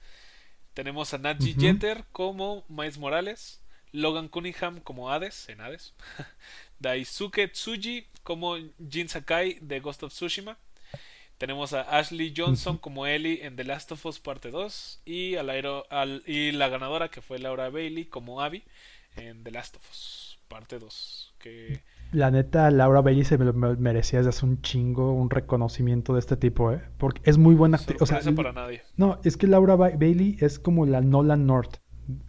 [0.73, 1.61] Tenemos a Naji Ujú.
[1.61, 3.61] Jeter como Miles Morales.
[3.91, 5.93] Logan Cunningham como Hades en Hades.
[6.79, 8.55] Daisuke Tsuji como
[8.89, 10.57] Jin Sakai de Ghost of Tsushima.
[11.39, 15.01] Tenemos a Ashley Johnson como Ellie en The Last of Us Parte 2.
[15.05, 18.63] Y, al aero- al- y la ganadora que fue Laura Bailey como Abby
[19.15, 21.33] en The Last of Us Parte 2.
[21.39, 21.79] Que
[22.11, 26.35] La neta, Laura Bailey se me merecía desde hace un chingo un reconocimiento de este
[26.35, 26.81] tipo, ¿eh?
[26.97, 28.01] Porque es muy buena actriz.
[28.01, 28.81] O sea, Sorpresa para nadie.
[28.97, 31.77] no, es que Laura Ba- Bailey es como la Nolan North.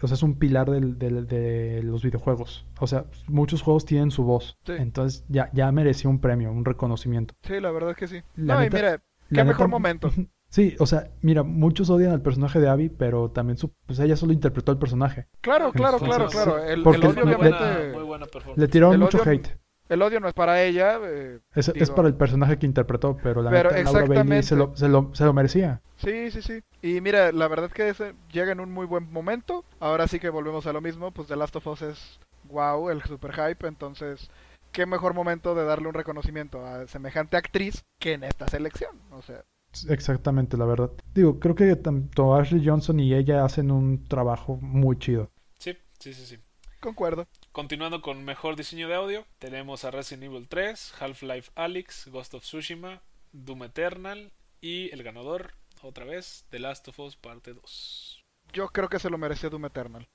[0.03, 2.67] O sea, es un pilar del- del- de los videojuegos.
[2.81, 4.59] O sea, muchos juegos tienen su voz.
[4.65, 4.73] Sí.
[4.79, 7.35] Entonces ya, ya merecía un premio, un reconocimiento.
[7.43, 8.23] Sí, la verdad es que sí.
[8.37, 10.11] La no, neta- y mira, qué La mejor neta- momento.
[10.53, 14.17] Sí, o sea, mira, muchos odian al personaje de Abby, pero también su, pues ella
[14.17, 15.29] solo interpretó el personaje.
[15.43, 16.59] Claro, claro, claro, Entonces, claro.
[16.65, 18.59] El, porque el odio, le- muy, buena, obviamente, muy buena performance.
[18.61, 19.61] Le tiraron El mucho odio- hate.
[19.91, 20.99] El odio no es para ella.
[21.03, 24.75] eh, Es, para el personaje que interpretó, pero la Pero neta, Laura Bailey se lo,
[24.77, 25.83] se, lo, se lo merecía.
[25.97, 26.63] Sí, sí, sí.
[26.81, 29.65] Y mira, la verdad es que ese llega en un muy buen momento.
[29.81, 31.11] Ahora sí que volvemos a lo mismo.
[31.11, 33.67] Pues The Last of Us es wow, el super hype.
[33.67, 34.31] Entonces,
[34.73, 38.97] qué mejor momento de darle un reconocimiento a semejante actriz que en esta selección.
[39.11, 39.45] O sea,
[39.89, 40.91] Exactamente, la verdad.
[41.15, 45.31] Digo, creo que tanto Ashley Johnson y ella hacen un trabajo muy chido.
[45.59, 46.39] Sí, sí, sí, sí.
[46.81, 47.27] concuerdo.
[47.53, 52.45] Continuando con mejor diseño de audio, tenemos a Resident Evil 3, Half-Life Alyx, Ghost of
[52.45, 58.25] Tsushima, Doom Eternal y el ganador, otra vez, The Last of Us Parte 2.
[58.53, 60.09] Yo creo que se lo merecía Doom Eternal.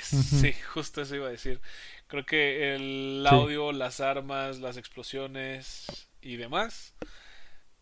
[0.00, 1.60] Sí, justo eso iba a decir.
[2.06, 3.34] Creo que el Sí.
[3.34, 6.94] audio, las armas, las explosiones y demás.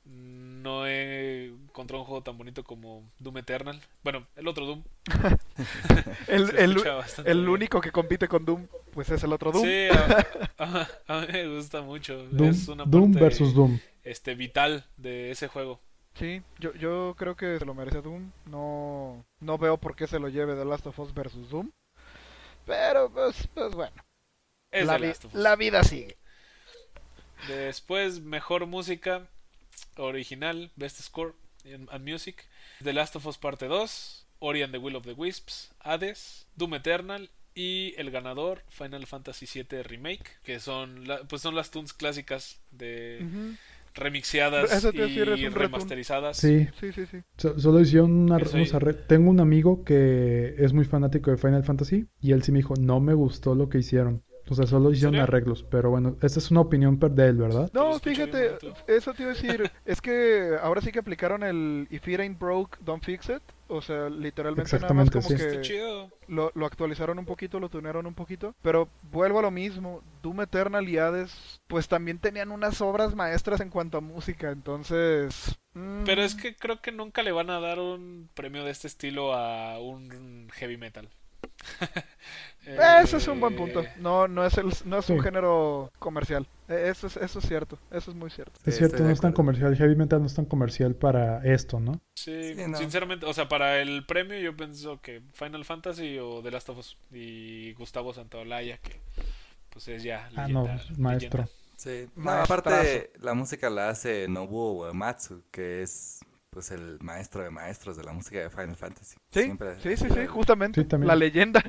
[0.04, 3.80] No he encontrado un juego tan bonito como Doom Eternal.
[4.02, 4.82] Bueno, el otro Doom.
[6.28, 6.76] El, el,
[7.24, 9.64] el único que compite con Doom, pues es el otro Doom.
[9.64, 9.88] Sí,
[10.58, 12.26] a, a- a mí me gusta mucho.
[12.28, 13.78] Doom, es una Doom parte, versus Doom.
[14.02, 15.80] Este, vital de ese juego.
[16.14, 18.30] Sí, yo, yo creo que se lo merece Doom.
[18.46, 21.70] No, no veo por qué se lo lleve The Last of Us versus Doom.
[22.66, 23.94] Pero, pues, pues bueno.
[24.70, 25.40] Es la, The vi- Last of Us.
[25.40, 26.16] la vida sigue.
[27.48, 29.28] Después, mejor música
[29.98, 31.32] original, Best Score
[31.64, 32.44] and Music,
[32.82, 36.74] The Last of Us Parte 2, Ori and the Will of the Wisps, Hades, Doom
[36.74, 41.92] Eternal y el ganador Final Fantasy VII Remake, que son la- pues son las tunes
[41.94, 43.20] clásicas de
[43.94, 46.36] remixeadas y remasterizadas.
[46.36, 47.18] Sí, Sí, sí, sí.
[47.36, 48.38] so- solo hicieron una-
[49.06, 52.74] Tengo un amigo que es muy fanático de Final Fantasy y él sí me dijo,
[52.78, 54.22] no me gustó lo que hicieron.
[54.48, 57.70] O sea, solo hicieron arreglos, pero bueno, esta es una opinión de él, ¿verdad?
[57.72, 59.70] No, fíjate, eso te iba a decir.
[59.86, 63.42] es que ahora sí que aplicaron el If it ain't broke, don't fix it.
[63.68, 65.68] O sea, literalmente nada más Exactamente, como sí.
[65.68, 68.54] Que lo actualizaron un poquito, lo tunearon un poquito.
[68.60, 70.02] Pero vuelvo a lo mismo.
[70.22, 74.50] Doom Eternal y Hades, pues también tenían unas obras maestras en cuanto a música.
[74.50, 75.56] Entonces.
[75.72, 78.88] mm, Pero es que creo que nunca le van a dar un premio de este
[78.88, 81.08] estilo a un heavy metal.
[82.66, 83.80] Ese es un buen punto.
[83.82, 85.22] Eh, No, no es, el, no es un Sí.
[85.22, 86.46] género comercial.
[86.68, 87.78] Eh, Eso es, eso es cierto.
[87.90, 88.58] Eso es muy cierto.
[88.64, 89.76] Es cierto, estoy no es tan comercial.
[89.76, 92.00] Heavy Metal no es tan comercial para esto, ¿no?
[92.14, 92.78] Sí, Sí, no.
[92.78, 96.78] sinceramente, o sea, para el premio yo pienso que Final Fantasy o The Last of
[96.78, 99.00] Us y Gustavo Santaolalla, que
[99.70, 101.38] pues es ya Ah, leyenda, no, maestro.
[101.40, 101.48] leyenda.
[101.76, 102.08] Sí.
[102.16, 106.20] No, aparte la música la hace Nobuo Uematsu, que es
[106.54, 109.16] pues el maestro de maestros de la música de Final Fantasy.
[109.30, 110.82] Sí, Siempre sí, sí, justamente.
[110.82, 110.88] Sí.
[111.00, 111.62] La leyenda.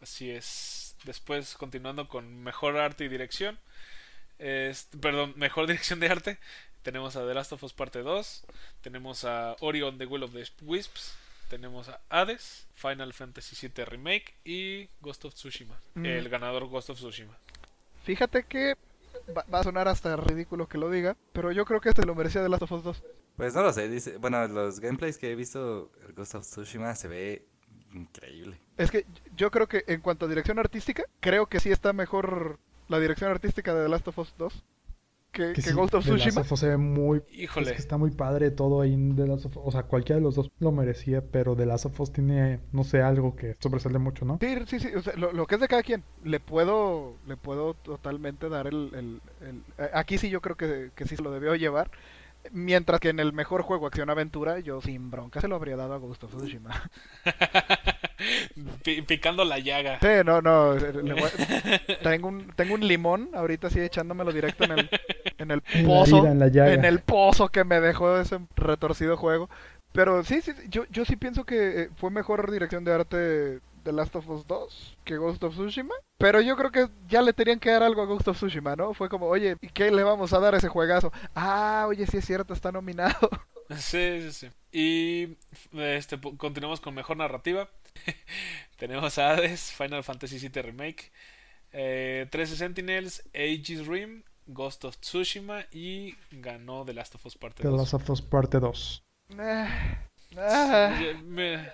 [0.00, 0.94] Así es.
[1.04, 3.58] Después, continuando con mejor arte y dirección,
[4.38, 6.38] es- perdón, mejor dirección de arte,
[6.82, 8.44] tenemos a The Last of Us Parte 2,
[8.82, 11.14] tenemos a Ori on the Will of the Wisps,
[11.48, 15.78] tenemos a Hades, Final Fantasy VII Remake y Ghost of Tsushima.
[15.94, 16.04] Mm.
[16.06, 17.36] El ganador Ghost of Tsushima.
[18.04, 18.76] Fíjate que
[19.36, 22.14] va, va a sonar hasta ridículo que lo diga, pero yo creo que este lo
[22.14, 23.02] merecía de Last of Us 2.
[23.38, 26.94] Pues no lo sé, dice, bueno, los gameplays que he visto, el Ghost of Tsushima
[26.94, 27.46] se ve
[27.94, 28.58] increíble.
[28.76, 32.58] Es que yo creo que en cuanto a dirección artística, creo que sí está mejor
[32.88, 34.64] la dirección artística de The Last of Us 2
[35.30, 36.40] que, que sí, Ghost of The Last Tsushima.
[36.40, 37.22] of Us se ve muy...
[37.30, 37.66] Híjole.
[37.66, 39.62] Es que está muy padre todo ahí en The Last of Us.
[39.66, 42.82] O sea, cualquiera de los dos lo merecía, pero The Last of Us tiene, no
[42.82, 44.38] sé, algo que sobresale mucho, ¿no?
[44.40, 47.36] Sí, sí, sí, o sea, lo, lo que es de cada quien, le puedo, le
[47.36, 51.22] puedo totalmente dar el, el- el- eh, aquí sí yo creo que, que sí se
[51.22, 51.90] lo debió llevar,
[52.52, 55.98] mientras que en el mejor juego acción-aventura yo sin bronca se lo habría dado a
[55.98, 56.70] Ghost of Tsushima.
[58.82, 59.98] Pi- picando la llaga.
[60.00, 61.30] Sí, no, no, le voy-
[62.02, 64.90] tengo un, tengo un limón ahorita sí echándomelo directo en el,
[65.38, 66.72] en el En la pozo, herida, en la llaga.
[66.74, 69.48] en el pozo que me dejó ese retorcido juego.
[69.92, 73.92] Pero sí, sí, yo, yo sí pienso que eh, fue mejor dirección de arte de
[73.92, 75.94] Last of Us 2 que Ghost of Tsushima.
[76.18, 78.94] Pero yo creo que ya le tenían que dar algo a Ghost of Tsushima, ¿no?
[78.94, 81.12] Fue como, oye, ¿y qué le vamos a dar a ese juegazo?
[81.34, 83.28] Ah, oye, sí es cierto, está nominado.
[83.76, 84.48] Sí, sí, sí.
[84.72, 85.36] Y
[85.78, 87.68] este, continuamos con mejor narrativa.
[88.78, 91.12] Tenemos a Hades, Final Fantasy VII Remake,
[91.72, 97.62] eh, 13 Sentinels, Aegis Rim, Ghost of Tsushima y ganó The Last of Us Parte
[97.62, 97.76] The 2.
[97.76, 99.02] Last of Us Parte 2.
[99.38, 99.98] Ah,
[100.38, 101.00] ah.
[101.26, 101.68] Me-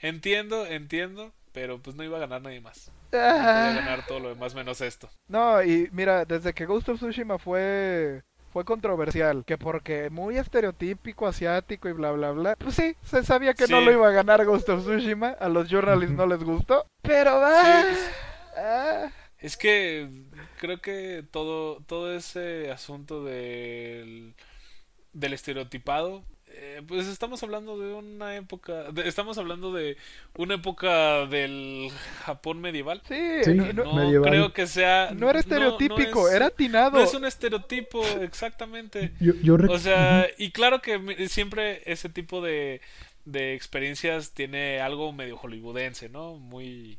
[0.00, 2.90] entiendo, entiendo, pero pues no iba a ganar nadie más.
[3.10, 5.08] Podía ganar todo lo demás menos esto.
[5.26, 11.26] No, y mira, desde que Ghost of Tsushima fue fue controversial, que porque muy estereotípico,
[11.26, 12.56] asiático y bla bla bla.
[12.56, 13.84] Pues sí, se sabía que no Sí.
[13.86, 17.84] lo iba a ganar Ghost of Tsushima, a los journalists no les gustó, pero ah,
[18.58, 19.06] ah,
[19.38, 20.10] Es que
[20.58, 24.34] creo que todo, todo ese asunto del,
[25.14, 26.22] del estereotipado,
[26.58, 29.96] eh, pues estamos hablando de una época, de- estamos hablando de
[30.36, 31.90] una época del
[32.24, 33.02] Japón medieval.
[33.06, 33.14] sí,
[33.54, 34.30] no, No medieval.
[34.30, 35.10] creo que sea...
[35.14, 36.98] no era estereotípico, es- era atinado.
[36.98, 39.12] No es un estereotipo, exactamente.
[39.20, 42.80] Yo, yo rec- O sea, y claro que siempre ese tipo de,
[43.24, 46.36] de experiencias tiene algo medio hollywoodense, ¿no?
[46.36, 46.98] Muy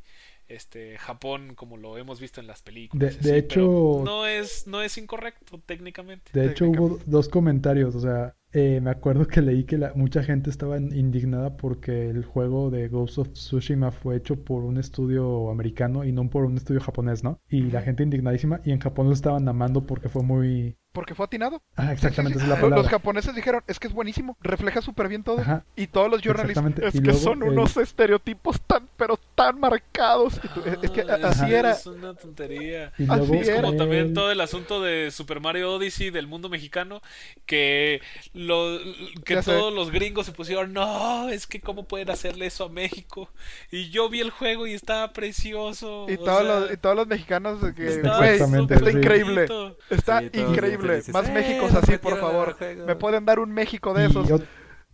[0.50, 3.22] este Japón como lo hemos visto en las películas.
[3.22, 6.32] De- así, hecho- no es no es incorrecto técnicamente.
[6.32, 7.96] De hecho, hubo dos comentarios.
[7.96, 12.24] O sea, eh, me acuerdo que leí que la- mucha gente estaba indignada porque el
[12.26, 16.56] juego de Ghost of Tsushima fue hecho por un estudio americano y no por un
[16.58, 17.40] estudio japonés, ¿no?
[17.50, 18.62] Y la gente indignadísima.
[18.66, 20.78] Y en Japón lo estaban amando porque fue muy.
[20.98, 21.62] Porque fue atinado.
[21.76, 22.62] Ah, exactamente, Sí, sí, esa es la sí.
[22.62, 22.78] palabra.
[22.82, 25.42] Los japoneses dijeron, es que es buenísimo, refleja súper bien todo.
[25.42, 25.64] Ajá.
[25.76, 26.88] Y todos los journalists, Exactamente.
[26.88, 30.40] es Y que luego son el- unos estereotipos tan, pero tan marcados.
[30.44, 31.72] Y tú- es, es que Ah, así sí, era.
[31.74, 32.94] Es una tontería.
[32.98, 33.58] Y Así era.
[33.62, 37.00] Como el- también todo el asunto de Super Mario Odyssey del mundo mexicano,
[37.46, 38.02] que,
[38.34, 38.80] lo,
[39.24, 39.52] que Ya sé.
[39.52, 43.30] todos los gringos se pusieron, no, es que cómo pueden hacerle eso a México.
[43.72, 46.08] Y yo vi el juego y estaba precioso.
[46.10, 48.98] Y todos, sea, los, y todos los mexicanos que, está sí.
[48.98, 49.46] increíble.
[49.92, 50.87] Está increíble.
[51.14, 52.56] Más ¡Eh, Méxicos nos así, por favor.
[52.86, 54.42] Me pueden dar un México de Y esos.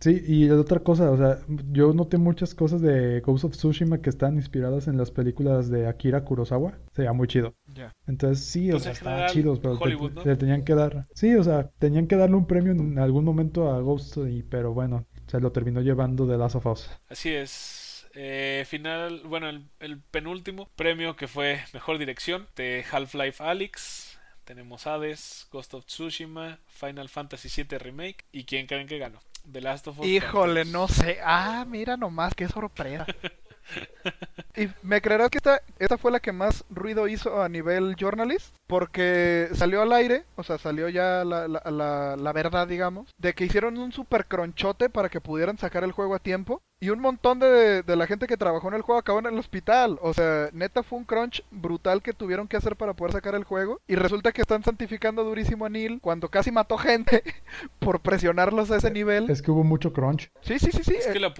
[0.00, 1.38] sí, y otra cosa, o sea,
[1.70, 5.86] yo noté muchas cosas de Ghost of Tsushima que están inspiradas en las películas de
[5.86, 6.78] Akira Kurosawa.
[6.92, 7.54] Se veía muy chido.
[7.72, 7.92] Ya.
[8.06, 10.24] Entonces sí, o sea, estaban chidos, pero te- Hollywood, ¿no?
[10.24, 11.06] le tenían que dar.
[11.14, 14.72] Sí, o sea, tenían que darle un premio en algún momento a Ghost, y, pero
[14.74, 16.90] bueno, se lo terminó llevando de Last of Us.
[17.08, 17.80] Así es.
[18.16, 24.03] Eh, final, bueno, el, el penúltimo premio que fue mejor dirección de Half-Life Alyx.
[24.44, 28.24] Tenemos Hades, Ghost of Tsushima, Final Fantasy VII Remake.
[28.30, 29.20] ¿Y quién creen que ganó?
[29.50, 30.06] The Last of Us.
[30.06, 31.18] Híjole, no sé.
[31.24, 33.06] Ah, mira nomás, qué sorpresa.
[34.56, 38.54] y me creerás que esta, esta fue la que más ruido hizo a nivel journalist,
[38.66, 43.34] porque salió al aire, o sea, salió ya la, la, la, la verdad, digamos, de
[43.34, 46.62] que hicieron un super cronchote para que pudieran sacar el juego a tiempo.
[46.84, 49.38] Y un montón de, de la gente que trabajó en el juego acabó en el
[49.38, 49.98] hospital.
[50.02, 53.44] O sea, neta fue un crunch brutal que tuvieron que hacer para poder sacar el
[53.44, 53.80] juego.
[53.88, 57.22] Y resulta que están santificando durísimo a Neil cuando casi mató gente
[57.78, 59.30] por presionarlos a ese nivel.
[59.30, 60.30] Es que hubo mucho crunch.
[60.42, 60.96] Sí, sí, sí, sí.
[60.96, 61.32] Es eh, que la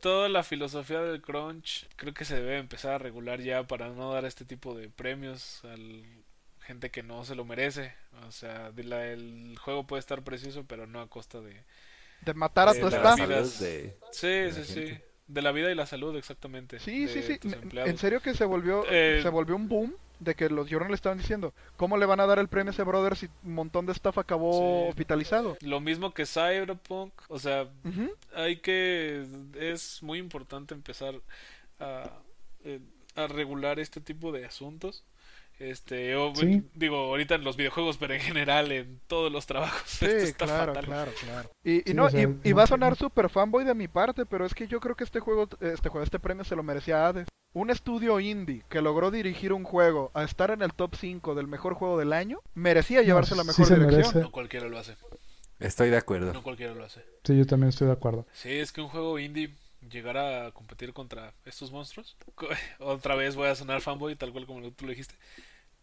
[0.00, 4.12] toda la filosofía del crunch creo que se debe empezar a regular ya para no
[4.12, 5.74] dar este tipo de premios a
[6.60, 7.92] gente que no se lo merece.
[8.28, 11.64] O sea, de la- el juego puede estar precioso, pero no a costa de...
[12.22, 13.18] de matar a de tu staff.
[13.18, 14.98] de- Sí, de sí, sí.
[15.26, 16.80] De la vida y la salud, exactamente.
[16.80, 17.78] Sí, sí, de sí.
[17.78, 21.18] En- serio que se volvió, Eh, se volvió un boom de que los journals estaban
[21.18, 23.92] diciendo, ¿cómo le van a dar el premio a ese brother si un montón de
[23.92, 24.88] staff acabó Sí.
[24.90, 25.56] hospitalizado?
[25.60, 27.68] Lo mismo que Cyberpunk, o sea,
[28.34, 31.14] hay que es muy importante empezar
[31.78, 32.10] a,
[32.64, 32.80] eh,
[33.14, 35.04] a regular este tipo de asuntos
[35.60, 36.62] este o- Sí.
[36.74, 40.46] digo ahorita en los videojuegos pero en general en todos los trabajos Sí, esto está
[40.46, 41.50] claro, fatal claro, claro.
[41.62, 43.64] Y, y Sí, no, o sea, y, y no va a sonar no- super fanboy
[43.64, 46.44] de mi parte, pero es que yo creo que este juego, este juego, este premio
[46.44, 47.28] se lo merecía a Hades.
[47.52, 51.48] Un estudio indie que logró dirigir un juego a estar en el top 5 del
[51.48, 53.98] mejor juego del año, merecía llevarse la sí mejor se dirección.
[54.02, 54.20] merece.
[54.20, 54.96] no cualquiera lo hace
[55.58, 56.32] Estoy de acuerdo.
[56.32, 58.24] no cualquiera lo hace Sí, yo también estoy de acuerdo.
[58.32, 59.54] sí es que un juego indie
[59.90, 62.16] llegara a competir contra estos monstruos
[62.78, 65.14] otra vez voy a sonar fanboy tal cual como tú lo dijiste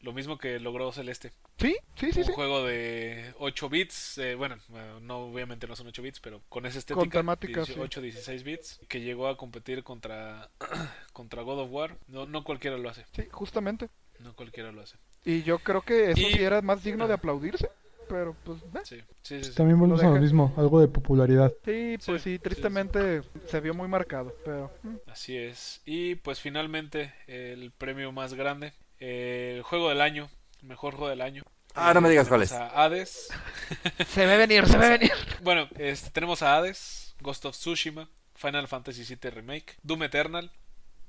[0.02, 2.32] lo mismo que logró Celeste Sí, sí, sí, un sí.
[2.34, 6.66] juego de 8 bits, eh, bueno, eh, no obviamente no son 8 bits, pero con
[6.68, 7.74] esa Con estética, temática, sí.
[7.78, 10.50] 8 16 bits, que llegó a competir contra
[11.14, 11.98] contra God of War.
[12.08, 13.90] No no cualquiera lo hace, Sí, justamente.
[14.20, 14.98] no cualquiera lo hace.
[15.26, 17.70] Y yo creo que eso Y- sí era más digno de aplaudirse.
[18.08, 18.80] Pero pues, eh.
[18.86, 19.44] Sí, sí, sí.
[19.52, 19.56] sí.
[19.56, 21.52] También volvemos a lo mismo, algo de popularidad.
[21.66, 24.34] sí, pues Sí, sí, sí, tristemente se vio muy marcado.
[24.46, 25.82] Pero mm, Así es.
[25.86, 30.30] Y pues finalmente el premio más grande, eh, el juego del año,
[30.62, 31.44] el mejor juego del año.
[31.76, 32.52] Ah, no me digas cuál es.
[32.52, 33.30] A Hades.
[34.08, 35.12] se ve venir, se ve venir.
[35.42, 40.52] Bueno, este, tenemos a Hades, Ghost of Tsushima, Final Fantasy VII Remake, Doom Eternal.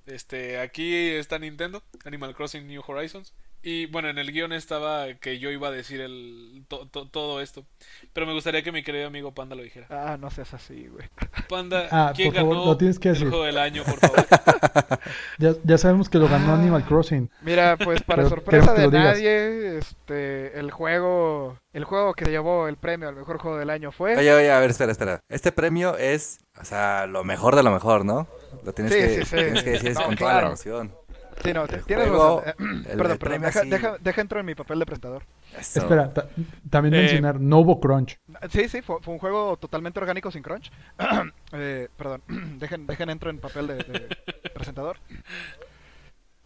[0.07, 3.33] Este, aquí está Nintendo, Animal Crossing New Horizons.
[3.61, 7.41] Y bueno, en el guion estaba que yo iba a decir el, to- to- todo
[7.41, 7.65] esto.
[8.13, 9.87] Pero me gustaría que mi querido amigo Panda lo dijera.
[9.91, 11.09] Ah, no seas así, güey.
[11.49, 13.29] Panda, Ah, ¿quién por favor, ganó lo tienes que el decir.
[13.29, 14.27] juego del año, por favor?
[15.39, 16.55] Ya, ya sabemos que lo ganó.
[16.55, 17.31] Animal Crossing.
[17.43, 22.77] Mira, pues para Pero sorpresa de nadie, este, el juego, el juego que llevó el
[22.77, 24.17] premio al mejor juego del año fue.
[24.17, 25.21] Oye, oye, a ver, espera, espera.
[25.29, 28.27] Este premio es, o sea, lo mejor de lo mejor, ¿no?
[28.65, 29.37] Lo tienes, Sí, que, sí, sí.
[29.37, 30.47] tienes que decir No, con toda la claro.
[30.49, 30.95] emoción.
[31.43, 32.55] Sí, no, El tienes juego- razón.
[32.87, 33.43] Eh, perdón, perdón.
[33.43, 35.23] Deja, deja, deja entro en mi papel de presentador.
[35.59, 35.81] Eso.
[35.81, 36.29] Espera, ta-
[36.69, 38.19] también Eh, mencionar, no hubo crunch.
[38.51, 40.71] Sí, sí, fue, fue un juego totalmente orgánico sin crunch.
[41.53, 42.23] Eh, perdón,
[42.59, 44.09] dejen, dejen entro en papel de, de
[44.53, 44.97] presentador.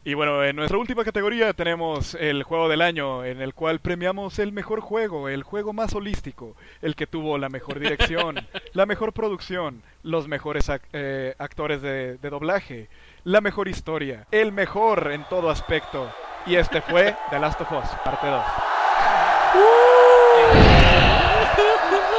[0.05, 4.41] Y bueno, en nuestra última categoría tenemos el juego del año, en el cual premiamos
[4.41, 8.35] el mejor juego, el juego más holístico, el que tuvo la mejor dirección,
[8.75, 12.89] la mejor producción, los mejores ac- eh, actores de, de doblaje,
[13.25, 16.13] la mejor historia, el mejor en todo aspecto.
[16.47, 18.45] Y este fue The Last of Us, parte 2.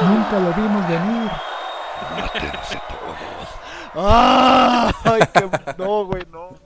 [0.00, 1.30] Nunca lo vimos venir.
[3.94, 5.50] ¡Ay, qué...
[5.78, 6.56] No, güey, no.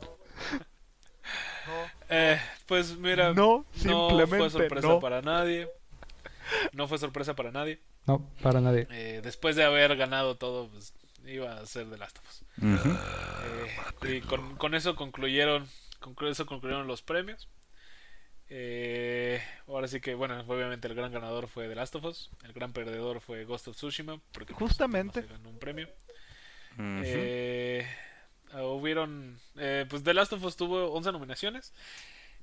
[2.09, 5.01] Eh, pues mira, No, no simplemente fue sorpresa no.
[5.01, 5.69] para nadie.
[6.73, 7.81] No fue sorpresa para nadie.
[8.07, 8.87] No, para nadie.
[8.91, 10.95] Eh, después de haber ganado todo, pues
[11.33, 12.45] iba a ser de Last of Us.
[14.05, 15.69] Eh, y con, con eso concluyeron
[16.01, 17.49] con eso concluyeron los premios.
[18.51, 22.31] Eh, ahora sí que, bueno, obviamente el gran ganador fue The Last of Us.
[22.45, 24.21] El gran perdedor fue Ghost of Tsushima.
[24.33, 25.23] Porque pues, Justamente.
[25.23, 25.89] ganó un premio.
[26.79, 27.87] Eh,
[28.55, 29.39] hubieron.
[29.57, 31.73] eh, pues The Last of Us tuvo 11 nominaciones.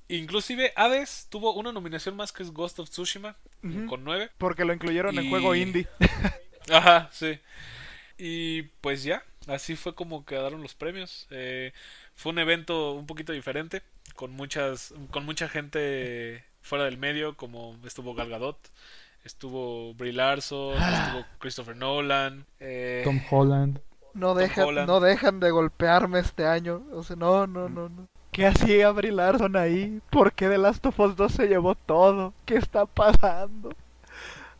[0.07, 3.35] Inclusive Hades tuvo una nominación más que es Ghost of Tsushima,
[3.87, 4.29] con 9.
[4.37, 5.87] Porque lo incluyeron en juego indie.
[6.71, 7.39] Ajá, sí.
[8.17, 11.27] Y pues ya, así fue como quedaron los premios.
[11.31, 11.73] Eh,
[12.13, 13.81] fue un evento un poquito diferente,
[14.15, 18.57] con muchas, con mucha gente fuera del medio, como estuvo Gal Gadot,
[19.23, 22.45] estuvo Brie Larson, estuvo Christopher Nolan.
[22.59, 23.81] eh, Tom Holland.
[24.13, 24.87] No dejan, Holland.
[24.87, 26.83] no dejan de golpearme este año.
[26.93, 28.07] O sea, no, no, no, no.
[28.31, 30.01] ¿Qué hacía Brie Larson ahí?
[30.09, 32.33] ¿Por qué The Last of Us 2 se llevó todo?
[32.45, 33.71] ¿Qué está pasando?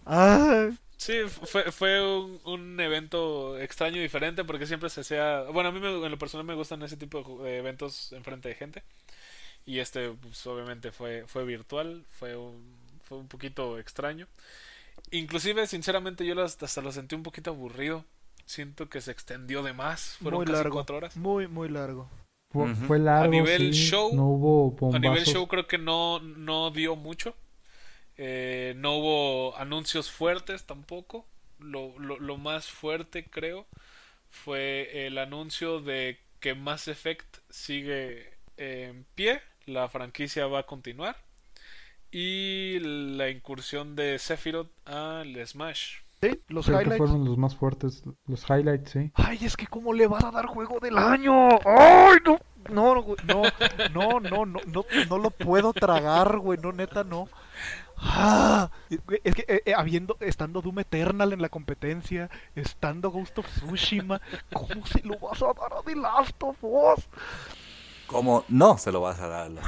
[0.05, 5.41] Ay, Sí, fue, fue un, un evento extraño y diferente porque siempre se hacía...
[5.53, 8.49] Bueno, a mí me- en lo personal me gustan ese tipo de de eventos enfrente
[8.49, 8.83] de gente.
[9.67, 14.27] Y este, pues, obviamente fue, fue virtual, fue un, fue un poquito extraño.
[15.11, 18.03] Inclusive, sinceramente, yo hasta, hasta lo sentí un poquito aburrido.
[18.45, 20.17] Siento que se extendió de más.
[20.21, 20.73] Fueron muy casi largo.
[20.75, 21.15] cuatro horas.
[21.17, 22.09] Muy, muy largo.
[22.51, 26.95] Fue, largo, nivel sí, show- no hubo A nivel show creo que no, no dio
[26.95, 27.35] mucho.
[28.18, 31.26] Eh, no hubo anuncios fuertes tampoco.
[31.59, 33.66] Lo, lo, lo más fuerte creo
[34.30, 39.41] fue el anuncio de que Mass Effect sigue en pie.
[39.66, 41.18] La franquicia va a continuar.
[42.11, 45.97] Y la incursión de Sephiroth al Smash.
[46.22, 46.97] Sí, los Creo que highlights.
[46.97, 49.11] fueron los más fuertes, los highlights, sí.
[49.16, 51.49] Ay, es que cómo le vas a dar juego del año.
[51.66, 52.39] Ay, no.
[52.70, 53.43] No, no,
[53.93, 57.28] no, no, no, no, no lo puedo tragar, güey, no, neta, no.
[57.97, 58.69] Ah,
[59.23, 64.21] es que eh, eh, habiendo, estando Doom Eternal en la competencia, estando Ghost of Tsushima,
[64.53, 67.07] ¿cómo se lo vas a dar a The Last of Us?
[68.07, 69.45] ¿Cómo no se lo vas a dar?
[69.45, 69.65] a los-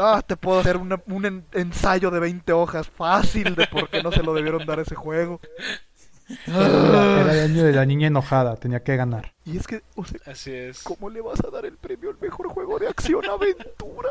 [0.00, 4.02] Ah, te puedo hacer una- un en- ensayo de 20 hojas fácil de por qué
[4.02, 5.40] no se lo debieron dar a ese juego.
[6.46, 9.32] Era, era el año de la niña enojada, tenía que ganar.
[9.44, 10.82] Y es que, o sea, Así es.
[10.82, 14.10] ¿Cómo le vas a dar el premio al mejor juego de acción aventura?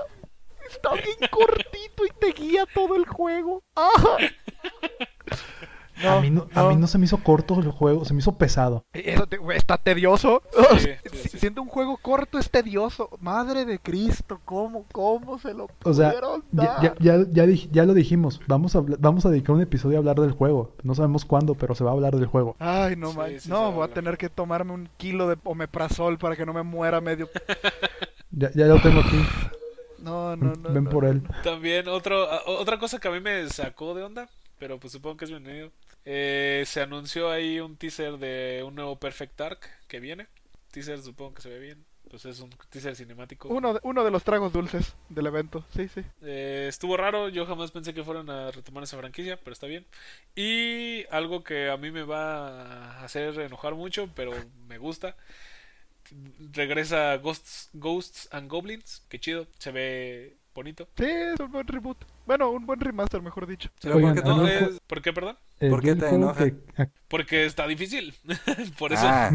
[0.71, 3.63] Está bien cortito y te guía todo el juego.
[3.75, 4.17] ¡Ah!
[6.07, 8.37] a, mí no, a mí no se me hizo corto el juego, se me hizo
[8.37, 8.85] pesado.
[8.93, 10.41] Eso te- güey, está tedioso.
[10.77, 11.39] Sí, sí, Si- sí.
[11.39, 13.09] Siendo un juego corto es tedioso.
[13.19, 16.81] Madre de Cristo, ¿cómo, cómo se lo O sea, ya, dar?
[16.81, 19.99] ya, ya, ya dij- ya lo dijimos, vamos a, vamos a dedicar un episodio a
[19.99, 20.73] hablar del juego.
[20.83, 22.55] No sabemos cuándo, pero se va a hablar del juego.
[22.59, 25.37] Ay, no Sí, man- No, va a voy a tener que tomarme un kilo de
[25.43, 27.27] omeprazol para que no me muera medio.
[28.31, 29.17] Ya, ya lo tengo aquí,
[30.01, 30.73] No, no, no.
[30.73, 30.89] ven no.
[30.89, 31.23] por él.
[31.43, 35.25] También otro, otra cosa que a mí me sacó de onda, pero pues supongo que
[35.25, 35.71] es bienvenido.
[36.05, 40.27] Eh, se anunció ahí un teaser de un nuevo Perfect Dark que viene.
[40.71, 41.85] Teaser supongo que se ve bien.
[42.09, 43.49] Pues es un teaser cinemático.
[43.49, 45.63] Uno de, uno de los tragos dulces del evento.
[45.75, 46.01] Sí, sí.
[46.23, 49.85] Eh, estuvo raro, yo jamás pensé que fueran a retomar esa franquicia, pero está bien.
[50.35, 54.31] Y algo que a mí me va a hacer enojar mucho, pero
[54.67, 55.15] me gusta.
[56.53, 60.87] Regresa Ghosts, Ghosts and Goblins, que chido, se ve bonito.
[60.97, 61.97] Sí, es un buen reboot.
[62.25, 63.69] Bueno, un buen remaster, mejor dicho.
[63.81, 65.37] Pero Oigan, ¿por qué No, es- ¿Por qué, perdón?
[65.59, 66.45] Eh, ¿Por qué te el juego enoja?
[66.45, 68.13] que- Porque está difícil.
[68.77, 69.03] Por eso.
[69.05, 69.31] Ah,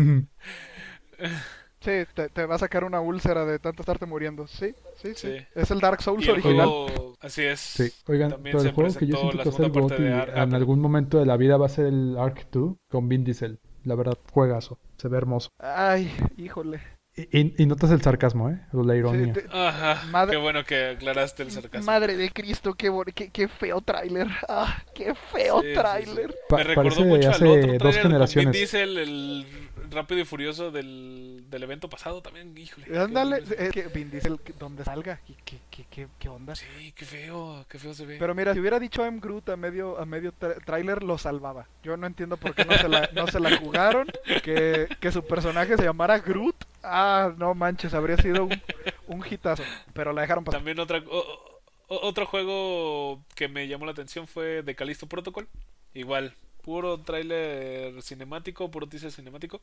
[1.81, 4.47] Sí, te, te va a sacar una úlcera de tanto estarte muriendo.
[4.47, 5.29] Sí, sí, sí.
[5.39, 5.47] Sí.
[5.55, 6.67] Es el Dark Souls el original.
[6.67, 7.61] juego- así es.
[7.61, 10.13] Sí, oigan, También pero se el juego que yo presentó siento la que GOTY de
[10.15, 13.23] Ar- en algún momento de la vida va a ser el Ark 2 con Vin
[13.25, 13.61] Diesel.
[13.85, 14.79] La verdad, juegazo.
[14.97, 15.51] Se ve hermoso.
[15.59, 16.81] Ay, híjole.
[17.17, 18.61] Y, y, notas el sarcasmo, ¿eh?
[18.73, 19.35] La ironía.
[19.35, 20.05] Sí, Ajá.
[20.11, 20.33] Madre...
[20.33, 21.87] Qué bueno que aclaraste el sarcasmo.
[21.87, 24.27] Madre de Cristo, qué, qué, qué feo tráiler.
[24.49, 26.33] Ah, qué feo sí, tráiler.
[26.33, 28.53] Sí, Me recordó mucho hace al otro dos generaciones.
[28.53, 29.47] Vin Diesel, el
[29.91, 32.99] Rápido y Furioso del, del evento pasado también, híjole.
[32.99, 36.55] Ándale, es que Vin Diesel donde salga, ¿qué, qué, qué, qué, onda?
[36.55, 38.17] Sí, qué feo, qué feo se ve.
[38.19, 41.67] Pero mira, si hubiera dicho I'm Groot a medio, a medio tráiler, lo salvaba.
[41.83, 44.09] Yo no entiendo por qué no se la, no se la jugaron,
[44.43, 46.57] que, que su personaje se llamara Groot.
[46.83, 48.63] Ah, no manches, habría sido un,
[49.07, 50.61] un hitazo, pero la dejaron pasar.
[50.61, 51.55] También otra, o,
[51.89, 55.49] otro juego que me llamó la atención fue The Callisto Protocol.
[55.95, 59.61] Igual, puro tráiler cinemático, puro teaser cinemático.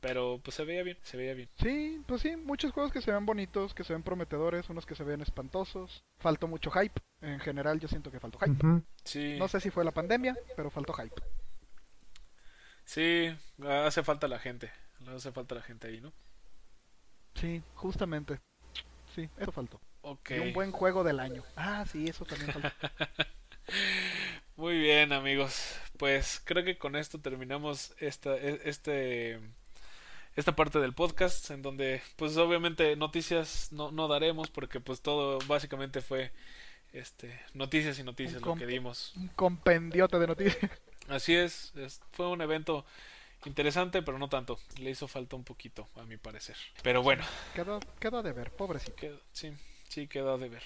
[0.00, 1.48] Pero pues se veía bien, se veía bien.
[1.60, 4.94] Sí, pues sí, muchos juegos que se ven bonitos, que se ven prometedores, unos que
[4.94, 6.04] se ven espantosos.
[6.18, 7.00] Faltó mucho hype.
[7.20, 8.82] En general yo siento que faltó hype.
[9.04, 9.36] sí.
[9.38, 11.20] No sé si fue la pandemia, pero faltó hype.
[12.84, 14.72] Sí, hace falta la gente.
[15.14, 16.12] Hace falta la gente ahí, ¿no?
[17.34, 18.40] Sí, justamente.
[19.14, 19.80] Sí, eso faltó.
[20.02, 20.38] Okay.
[20.38, 21.44] Y un buen juego del año.
[21.56, 22.70] Ah, sí, eso también faltó.
[24.56, 25.78] Muy bien, amigos.
[25.98, 29.38] Pues creo que con esto terminamos esta, e, este,
[30.36, 35.38] esta parte del podcast en donde pues obviamente noticias no, no daremos porque pues todo
[35.46, 36.32] básicamente fue
[36.92, 39.12] este noticias y noticias lo que dimos.
[39.16, 40.70] Un compendiote de noticias.
[41.08, 42.84] Así es, es, fue un evento
[43.44, 44.58] interesante, pero no tanto.
[44.78, 46.56] Le hizo falta un poquito, a mi parecer.
[46.82, 47.24] Pero bueno.
[47.54, 49.20] Quedó, quedó de ver, pobrecito.
[49.32, 49.52] sí,
[49.88, 50.62] sí, quedó de ver.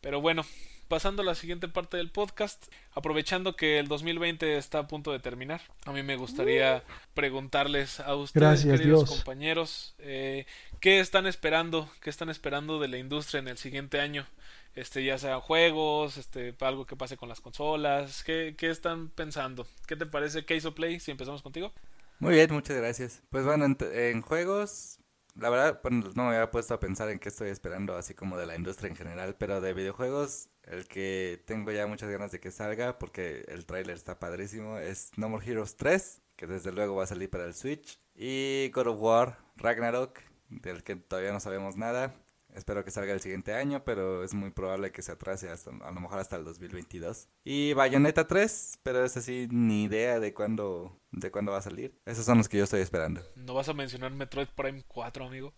[0.00, 0.44] Pero bueno,
[0.88, 5.20] pasando a la siguiente parte del podcast, aprovechando que el 2020 está a punto de
[5.20, 6.82] terminar, a mí me gustaría
[7.14, 10.46] preguntarles a ustedes, queridos compañeros, eh,
[10.80, 11.90] ¿qué están esperando?
[12.00, 14.26] ¿Qué están esperando de la industria en el siguiente año?
[14.74, 19.66] Este, ya sea juegos, este, algo que pase con las consolas, ¿qué, qué están pensando?
[19.86, 21.00] ¿Qué te parece Case of Play?
[21.00, 21.72] Si empezamos contigo.
[22.20, 23.22] Muy bien, muchas gracias.
[23.30, 25.00] Pues bueno, en, en juegos,
[25.38, 28.46] la verdad, no me había puesto a pensar en qué estoy esperando, así como de
[28.46, 32.50] la industria en general, pero de videojuegos, el que tengo ya muchas ganas de que
[32.50, 37.04] salga, porque el tráiler está padrísimo, es No More Heroes 3, que desde luego va
[37.04, 40.18] a salir para el Switch, y God of War Ragnarok,
[40.48, 42.14] del que todavía no sabemos nada.
[42.58, 45.92] Espero que salga el siguiente año, pero es muy probable que se atrase hasta, a
[45.92, 47.28] lo mejor hasta el 2022.
[47.44, 51.94] Y Bayonetta 3, pero es así, ni idea de cuándo, de cuándo va a salir.
[52.04, 53.22] Esos son los que yo estoy esperando.
[53.36, 55.54] ¿No vas a mencionar Metroid Prime 4, amigo?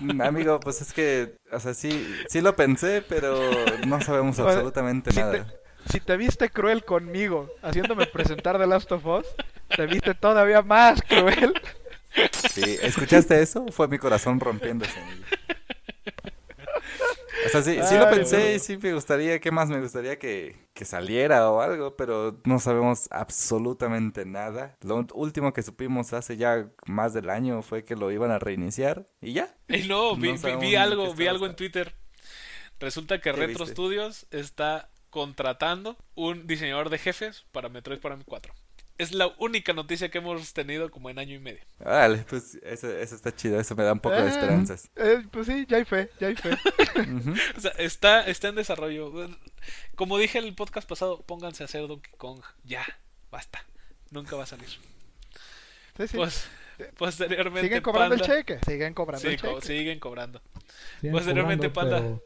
[0.00, 3.40] Mm, amigo, pues es que, o sea, sí, sí lo pensé, pero
[3.86, 5.46] no sabemos absolutamente nada.
[5.88, 9.26] si te viste cruel conmigo, haciéndome presentar The Last of Us,
[9.74, 11.54] te viste todavía más cruel
[12.52, 13.66] Sí, ¿escuchaste eso?
[13.70, 14.98] Fue mi corazón rompiéndose.
[17.46, 20.56] O sea, sí, sí lo pensé y sí me gustaría, ¿qué más me gustaría que,
[20.74, 21.96] que, saliera o algo?
[21.96, 24.76] Pero no sabemos absolutamente nada.
[24.82, 29.08] Lo último que supimos hace ya más del año fue que lo iban a reiniciar
[29.20, 29.54] y ya.
[29.68, 31.94] Y no, vi, vi, algo, vi algo en Twitter.
[32.80, 38.52] Resulta que Retro Studios está contratando un diseñador de jefes para Metroid Prime 4
[38.98, 41.60] es la única noticia que hemos tenido como en año y medio.
[41.78, 44.90] Vale, pues eso, eso está chido, eso me da un poco de eh, esperanzas.
[44.96, 46.50] Eh, pues sí, ya hay fe, ya hay fe.
[47.56, 49.12] o sea, está, está en desarrollo.
[49.94, 52.42] Como dije en el podcast pasado, pónganse a hacer Donkey Kong.
[52.64, 52.84] Ya,
[53.30, 53.64] basta.
[54.10, 54.68] Nunca va a salir.
[54.68, 56.16] Sí, sí.
[56.16, 56.48] Pues,
[56.96, 57.68] posteriormente.
[57.68, 58.58] Siguen cobrando el cheque.
[58.64, 59.60] Siguen cobrando el cheque.
[59.62, 60.40] Siguen cobrando.
[61.10, 62.18] posteriormente, Panda.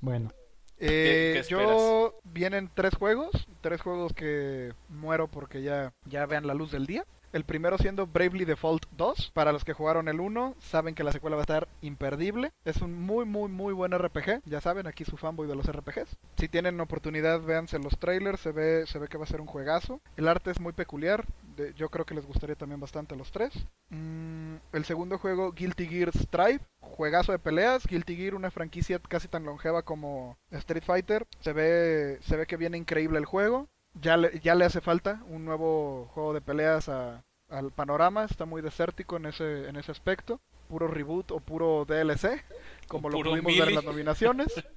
[0.00, 0.32] Bueno.
[0.78, 6.70] Eh, yo vienen tres juegos, tres juegos que muero porque ya, ya vean la luz
[6.70, 7.04] del día.
[7.36, 9.32] El primero siendo Bravely Default 2.
[9.34, 12.52] Para los que jugaron el 1, saben que la secuela va a estar imperdible.
[12.64, 14.40] Es un muy, muy, muy buen RPG.
[14.46, 16.16] Ya saben, aquí su fanboy de los RPGs.
[16.38, 18.40] Si tienen oportunidad, véanse los trailers.
[18.40, 20.00] Se ve, se ve que va a ser un juegazo.
[20.16, 21.26] El arte es muy peculiar.
[21.74, 23.52] yo creo que les gustaría también bastante a los tres.
[23.90, 26.60] Mm, el segundo juego, Guilty Gear Strive.
[26.96, 27.86] Juegazo de peleas.
[27.86, 31.26] Guilty Gear, una franquicia casi tan longeva como Street Fighter.
[31.40, 33.68] Se ve, se ve que viene increíble el juego
[34.00, 38.62] ya le, ya le hace falta un nuevo juego de peleas al panorama, está muy
[38.62, 42.44] desértico en ese, en ese aspecto, puro reboot o puro DLC,
[42.88, 44.48] como lo pudimos ver en las nominaciones.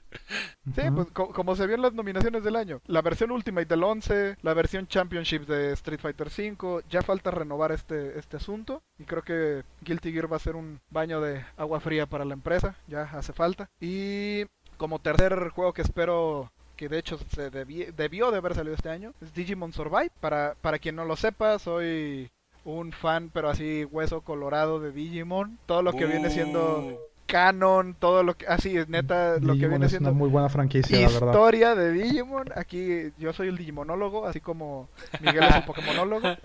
[0.75, 2.81] sí, pues como se vio en las nominaciones del año.
[2.87, 7.71] La versión Ultimate del 11, la versión Championship de Street Fighter V, ya falta renovar
[7.71, 11.79] este, este asunto y creo que Guilty Gear va a ser un baño de agua
[11.79, 13.69] fría para la empresa, ya hace falta.
[13.79, 14.45] Y
[14.77, 19.13] como tercer juego que espero que de hecho se debió de haber salido este año,
[19.21, 20.11] es Digimon Survive.
[20.21, 22.31] Para, para quien no lo sepa, soy
[22.63, 25.59] un fan, pero así hueso colorado de Digimon.
[25.65, 26.97] Todo lo que viene siendo.
[27.29, 31.01] Canon, todo lo que así es neta lo que viene siendo una muy buena franquicia,
[31.01, 32.47] historia de Digimon.
[32.55, 34.89] Aquí yo soy el Digimonólogo, así como
[35.21, 36.27] Miguel es un Pokémonólogo.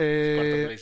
[0.00, 0.78] Eh,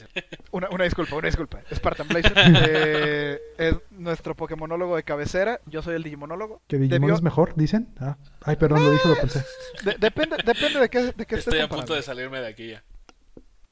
[0.51, 1.63] una, una, disculpa, una disculpa.
[1.75, 5.59] Spartan Blazer eh, es nuestro Pokémonólogo de cabecera.
[5.65, 6.61] Yo soy el Digimonólogo.
[6.67, 7.89] ¿Que Digimon es mejor, dicen?
[7.99, 9.43] Ah, ay, perdón, lo dije, lo pensé.
[9.99, 12.85] depende, depende de qué, de qué Estoy a punto de salirme de aquí ya.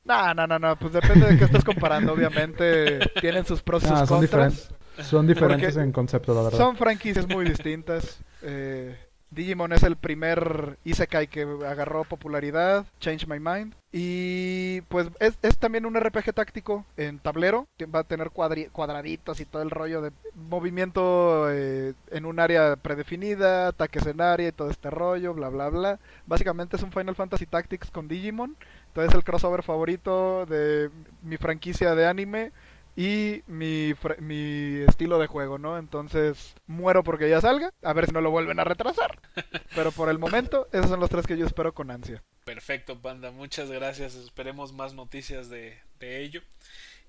[0.04, 3.00] No, no, no, no, pues depende de qué estás comparando, obviamente.
[3.20, 4.52] Tienen sus pros y sus son contras.
[4.52, 6.58] Diferentes, son diferentes en concepto, la verdad.
[6.58, 8.18] Son franquicias muy distintas.
[8.46, 8.94] Eh,
[9.34, 13.74] Digimon es el primer Isekai que agarró popularidad, Change My Mind.
[13.92, 19.40] Y pues es, es también un RPG táctico en tablero, que va a tener cuadraditos
[19.40, 24.52] y todo el rollo de movimiento eh, en un área predefinida, ataques en área y
[24.52, 25.98] todo este rollo, bla bla bla.
[26.26, 28.56] Básicamente es un Final Fantasy Tactics con Digimon.
[28.88, 30.90] Entonces el crossover favorito de
[31.22, 32.52] mi franquicia de anime
[32.96, 35.78] y mi, mi estilo de juego, ¿no?
[35.78, 39.18] Entonces muero porque ya salga, a ver si no lo vuelven a retrasar.
[39.74, 42.22] Pero por el momento, esos son los tres que yo espero con ansia.
[42.44, 44.14] Perfecto, Panda, muchas gracias.
[44.14, 46.42] Esperemos más noticias de, de ello.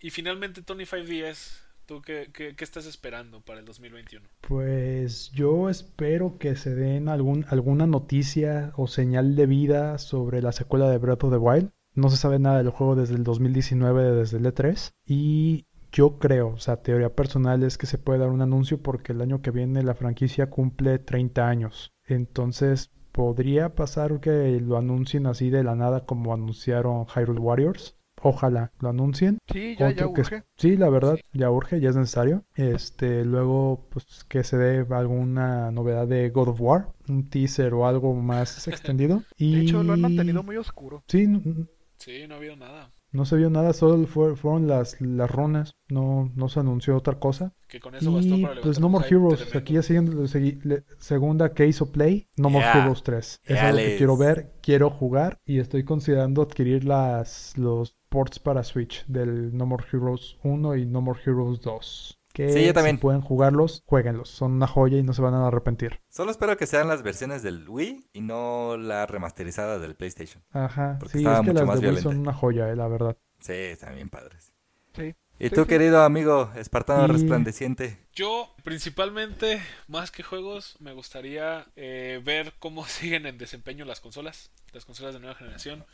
[0.01, 4.27] Y finalmente, Tony 5DS, ¿tú qué, qué, qué, estás esperando para el 2021?
[4.41, 10.51] Pues yo espero que se den algún, alguna noticia o señal de vida sobre la
[10.51, 11.71] secuela de Breath of the Wild.
[11.93, 14.91] No se sabe nada del juego desde el 2019, desde el E3.
[15.05, 15.65] Y
[15.95, 19.21] yo creo, o sea, teoría personal es que se puede dar un anuncio porque el
[19.21, 21.93] año que viene la franquicia cumple 30 años.
[22.05, 27.95] Entonces, podría pasar que lo anuncien así de la nada como anunciaron Hyrule Warriors.
[28.21, 29.37] Ojalá lo anuncien.
[29.47, 30.43] Sí, ya, ya urge.
[30.57, 32.43] sí, la verdad, ya urge, ya es necesario.
[32.55, 37.87] Este, luego, pues que se dé alguna novedad de God of War, un teaser o
[37.87, 39.23] algo más extendido.
[39.37, 39.55] y...
[39.55, 41.03] De hecho, lo han mantenido muy oscuro.
[41.07, 41.25] Sí,
[41.99, 42.91] sí, no ha habido nada.
[43.15, 47.53] No se vio nada, solo fueron las, las runas, no, no se anunció otra cosa.
[47.67, 50.25] Que con eso y para pues No More Heroes, aquí ya siguiendo,
[50.99, 53.41] segunda que hizo Play, No More Heroes 3.
[53.45, 58.63] Es algo que quiero ver, quiero jugar y estoy considerando adquirir las, los ports para
[58.63, 62.97] Switch del No More Heroes 1 y No More Heroes 2 que sí, también.
[62.97, 64.29] si pueden jugarlos, jueguenlos.
[64.29, 66.01] Son una joya y no se van a arrepentir.
[66.09, 70.43] Solo espero que sean las versiones del Wii y no la remasterizada del PlayStation.
[70.51, 73.17] Ajá, sí, es que las de Wii son una joya, eh, la verdad.
[73.39, 74.53] Sí, están bien padres.
[74.93, 75.15] Sí.
[75.39, 77.99] ¿Y tú, querido amigo espartano resplandeciente?
[78.13, 84.51] Yo, principalmente, más que juegos, me gustaría eh, ver cómo siguen en desempeño las consolas,
[84.73, 85.85] las consolas de nueva generación.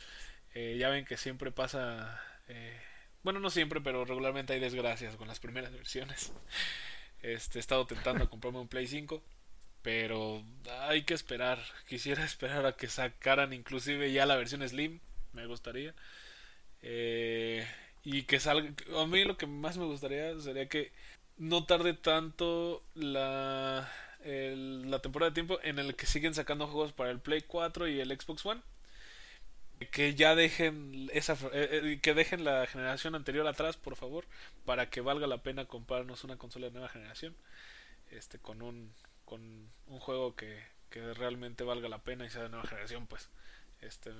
[0.54, 2.20] Eh, ya ven que siempre pasa...
[2.48, 2.76] Eh,
[3.22, 6.32] bueno, no siempre, pero regularmente hay desgracias con las primeras versiones.
[7.22, 9.22] Este, he estado tentando comprarme un Play 5,
[9.80, 10.42] pero
[10.88, 11.60] hay que esperar.
[11.88, 14.98] Quisiera esperar a que sacaran inclusive ya la versión Slim,
[15.32, 15.94] me gustaría.
[16.80, 17.64] Eh,
[18.02, 18.74] y que salga...
[19.00, 20.90] A mí lo que más me gustaría sería que
[21.36, 23.88] no tarde tanto la,
[24.24, 28.00] la temporada de tiempo en el que siguen sacando juegos para el Play 4 y
[28.00, 28.62] el Xbox One
[29.90, 34.24] que ya dejen esa eh, eh, que dejen la generación anterior atrás por favor
[34.64, 37.34] para que valga la pena comprarnos una consola de nueva generación
[38.10, 38.92] este con un
[39.24, 39.40] con
[39.86, 43.28] un juego que, que realmente valga la pena y sea de nueva generación pues
[43.80, 44.10] este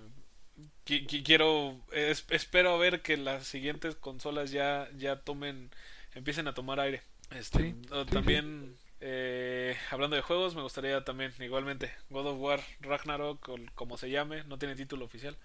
[0.85, 5.71] quiero espero ver que las siguientes consolas ya ya tomen
[6.15, 7.75] empiecen a tomar aire este
[8.11, 13.99] también eh, hablando de juegos, me gustaría también, igualmente, God of War Ragnarok, o como
[13.99, 15.37] se llame, no tiene título oficial.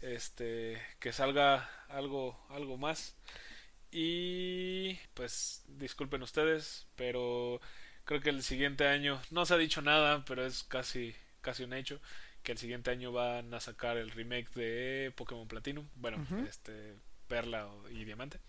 [0.00, 3.14] Este, que salga algo, algo más.
[3.90, 7.60] Y pues disculpen ustedes, pero
[8.04, 11.74] creo que el siguiente año, no se ha dicho nada, pero es casi, casi un
[11.74, 12.00] hecho,
[12.42, 16.94] que el siguiente año van a sacar el remake de Pokémon Platinum, bueno, este,
[17.28, 18.40] Perla y Diamante.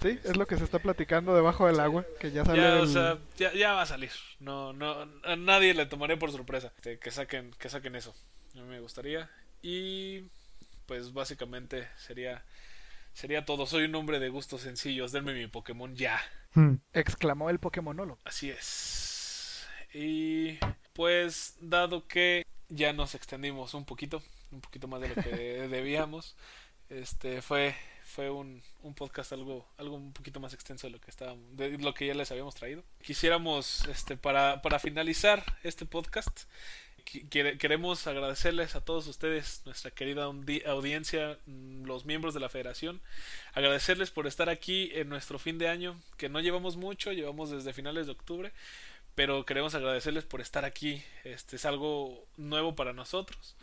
[0.00, 2.62] Sí, es lo que se está platicando debajo del agua, que ya sale.
[2.62, 4.10] Ya, o sea, ya, va a salir.
[4.40, 8.14] No, no, a nadie le tomaré por sorpresa este, que saquen, que saquen eso.
[8.54, 9.30] A mí me gustaría.
[9.62, 10.24] Y
[10.86, 12.44] pues básicamente sería,
[13.12, 13.66] sería todo.
[13.66, 15.12] Soy un hombre de gustos sencillos.
[15.12, 16.20] Denme mi Pokémon ya.
[16.54, 16.76] Hmm.
[16.92, 18.18] Exclamó el Pokémonolo.
[18.24, 19.66] Así es.
[19.92, 20.58] Y
[20.92, 25.30] pues dado que ya nos extendimos un poquito, un poquito más de lo que
[25.70, 26.36] debíamos,
[26.88, 27.74] este fue
[28.06, 31.76] fue un, un, podcast algo, algo un poquito más extenso de lo que estábamos, de
[31.76, 32.82] lo que ya les habíamos traído.
[33.02, 36.44] Quisiéramos, este, para, para finalizar este podcast,
[37.28, 43.00] queremos agradecerles a todos ustedes, nuestra querida audiencia, mm, los miembros de la federación,
[43.52, 47.72] agradecerles por estar aquí en nuestro fin de año, que no llevamos mucho, llevamos desde
[47.72, 48.52] finales de octubre,
[49.16, 51.02] pero queremos agradecerles por estar aquí.
[51.24, 53.56] Este es algo nuevo para nosotros.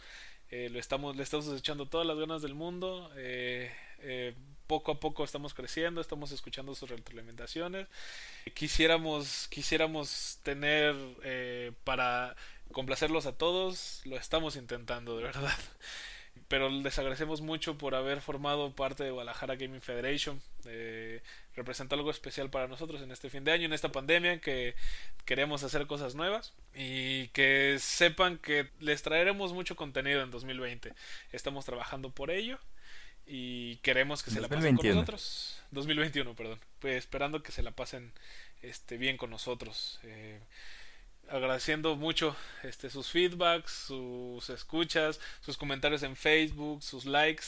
[0.49, 3.11] Eh, lo estamos, le estamos echando todas las ganas del mundo.
[3.15, 3.71] Eh,
[4.03, 4.33] eh,
[4.67, 7.87] poco a poco estamos creciendo, estamos escuchando sus retroalimentaciones.
[8.53, 10.95] Quisiéramos, quisiéramos tener
[11.83, 12.35] para
[12.71, 15.57] complacerlos a todos, lo estamos intentando, de verdad.
[16.47, 20.41] pero les agradecemos mucho por haber formado parte de Guadalajara Gaming Federation.
[20.65, 21.21] Eh,
[21.55, 24.75] representa algo especial para nosotros en este fin de año, en esta pandemia, que
[25.25, 30.93] queremos hacer cosas nuevas y que sepan que les traeremos mucho contenido en 2020.
[31.31, 32.59] Estamos trabajando por ello
[33.25, 35.61] y queremos que se la pasen con nosotros.
[35.71, 36.59] 2021, perdón.
[36.79, 38.11] Pues esperando que se la pasen
[38.61, 39.99] este, bien con nosotros.
[40.03, 40.39] Eh,
[41.29, 47.45] agradeciendo mucho este, sus feedbacks, sus escuchas, sus comentarios en Facebook, sus likes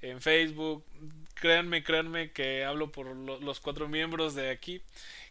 [0.00, 0.84] en Facebook.
[1.34, 4.82] Créanme, créanme que hablo por los cuatro miembros de aquí.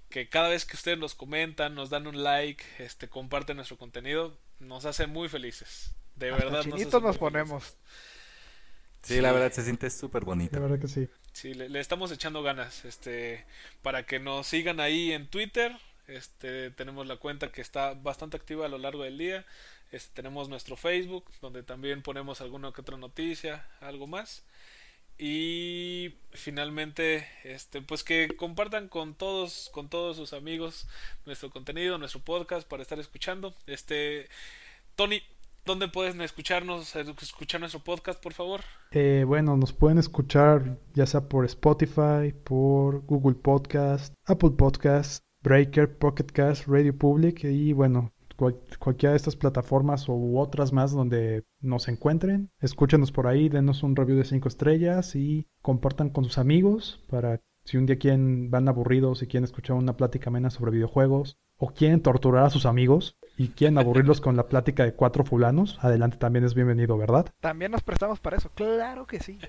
[0.10, 4.38] Que cada vez que ustedes nos comentan, nos dan un like, este, comparten nuestro contenido,
[4.60, 5.92] nos hace muy felices.
[6.16, 7.78] De verdad, nos, nos ponemos.
[9.02, 10.56] Sí, la verdad se siente súper bonito.
[10.56, 11.08] La verdad que sí.
[11.34, 13.46] Sí, le, le, estamos echando ganas, este,
[13.82, 15.72] para que nos sigan ahí en Twitter,
[16.08, 19.46] este, tenemos la cuenta que está bastante activa a lo largo del día.
[19.92, 24.44] Este, tenemos nuestro Facebook, donde también ponemos alguna que otra noticia, algo más.
[25.18, 30.88] Y finalmente, este, pues que compartan con todos, con todos sus amigos
[31.26, 33.56] nuestro contenido, nuestro podcast para estar escuchando.
[33.68, 34.28] Este,
[34.96, 35.22] Tony,
[35.64, 38.62] ¿Dónde pueden escucharnos, escuchar nuestro podcast, por favor?
[38.92, 45.98] Eh, bueno, nos pueden escuchar ya sea por Spotify, por Google Podcast, Apple Podcast, Breaker,
[45.98, 48.12] Pocket Cast, Radio Public y bueno,
[48.80, 52.50] cualquiera de estas plataformas u otras más donde nos encuentren.
[52.60, 57.40] Escúchenos por ahí, denos un review de 5 estrellas y compartan con sus amigos para
[57.66, 61.72] si un día quieren, van aburridos y quieren escuchar una plática amena sobre videojuegos o
[61.72, 66.18] quieren torturar a sus amigos y quieren aburrirlos con la plática de cuatro fulanos, adelante
[66.18, 67.26] también es bienvenido, ¿verdad?
[67.40, 69.40] También nos prestamos para eso, claro que sí.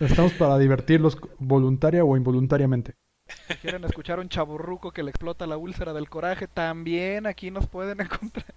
[0.00, 2.96] Estamos para divertirlos voluntaria o involuntariamente.
[3.46, 7.68] Si quieren escuchar un chaburruco que le explota la úlcera del coraje, también aquí nos
[7.68, 8.54] pueden encontrar.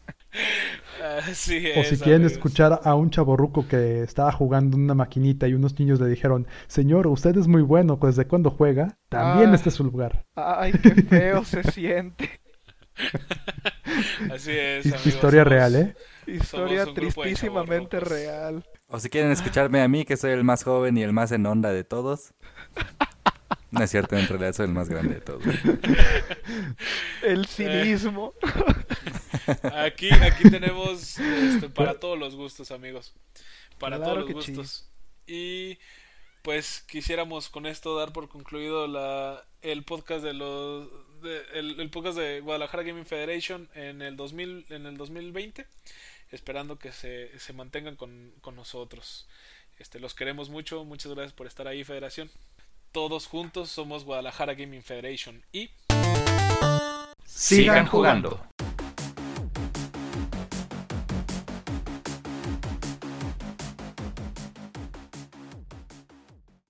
[1.30, 5.54] Así o si quieren escuchar a un chaborruco que estaba jugando en una maquinita y
[5.54, 8.98] unos niños le dijeron, señor, usted es muy bueno, ¿desde cuándo juega?
[9.10, 9.56] También ah.
[9.56, 10.26] este es su lugar.
[10.34, 12.42] Ay, qué feo se siente.
[14.32, 14.86] Así es.
[15.06, 15.96] Historia real, ¿eh?
[16.28, 18.66] Historia tristísimamente real.
[18.88, 21.46] O si quieren escucharme a mí, que soy el más joven y el más en
[21.46, 22.34] onda de todos.
[23.72, 25.44] No es cierto, en realidad soy el más grande de todos.
[27.24, 28.36] El cinismo.
[29.74, 33.16] Aquí, aquí tenemos este, para todos los gustos, amigos.
[33.80, 34.92] Para todos los gustos.
[35.26, 35.80] Y
[36.44, 40.88] pues quisiéramos con esto dar por concluido la, el podcast de los
[41.54, 45.66] el, podcast de Guadalajara Gaming Federation en el 2000 en el 2020
[46.32, 49.28] esperando que se, se mantengan con, con nosotros
[49.80, 52.30] este los queremos mucho muchas gracias por estar ahí Federación
[52.92, 55.70] todos juntos somos Guadalajara Gaming Federation y
[57.26, 58.40] sigan jugando.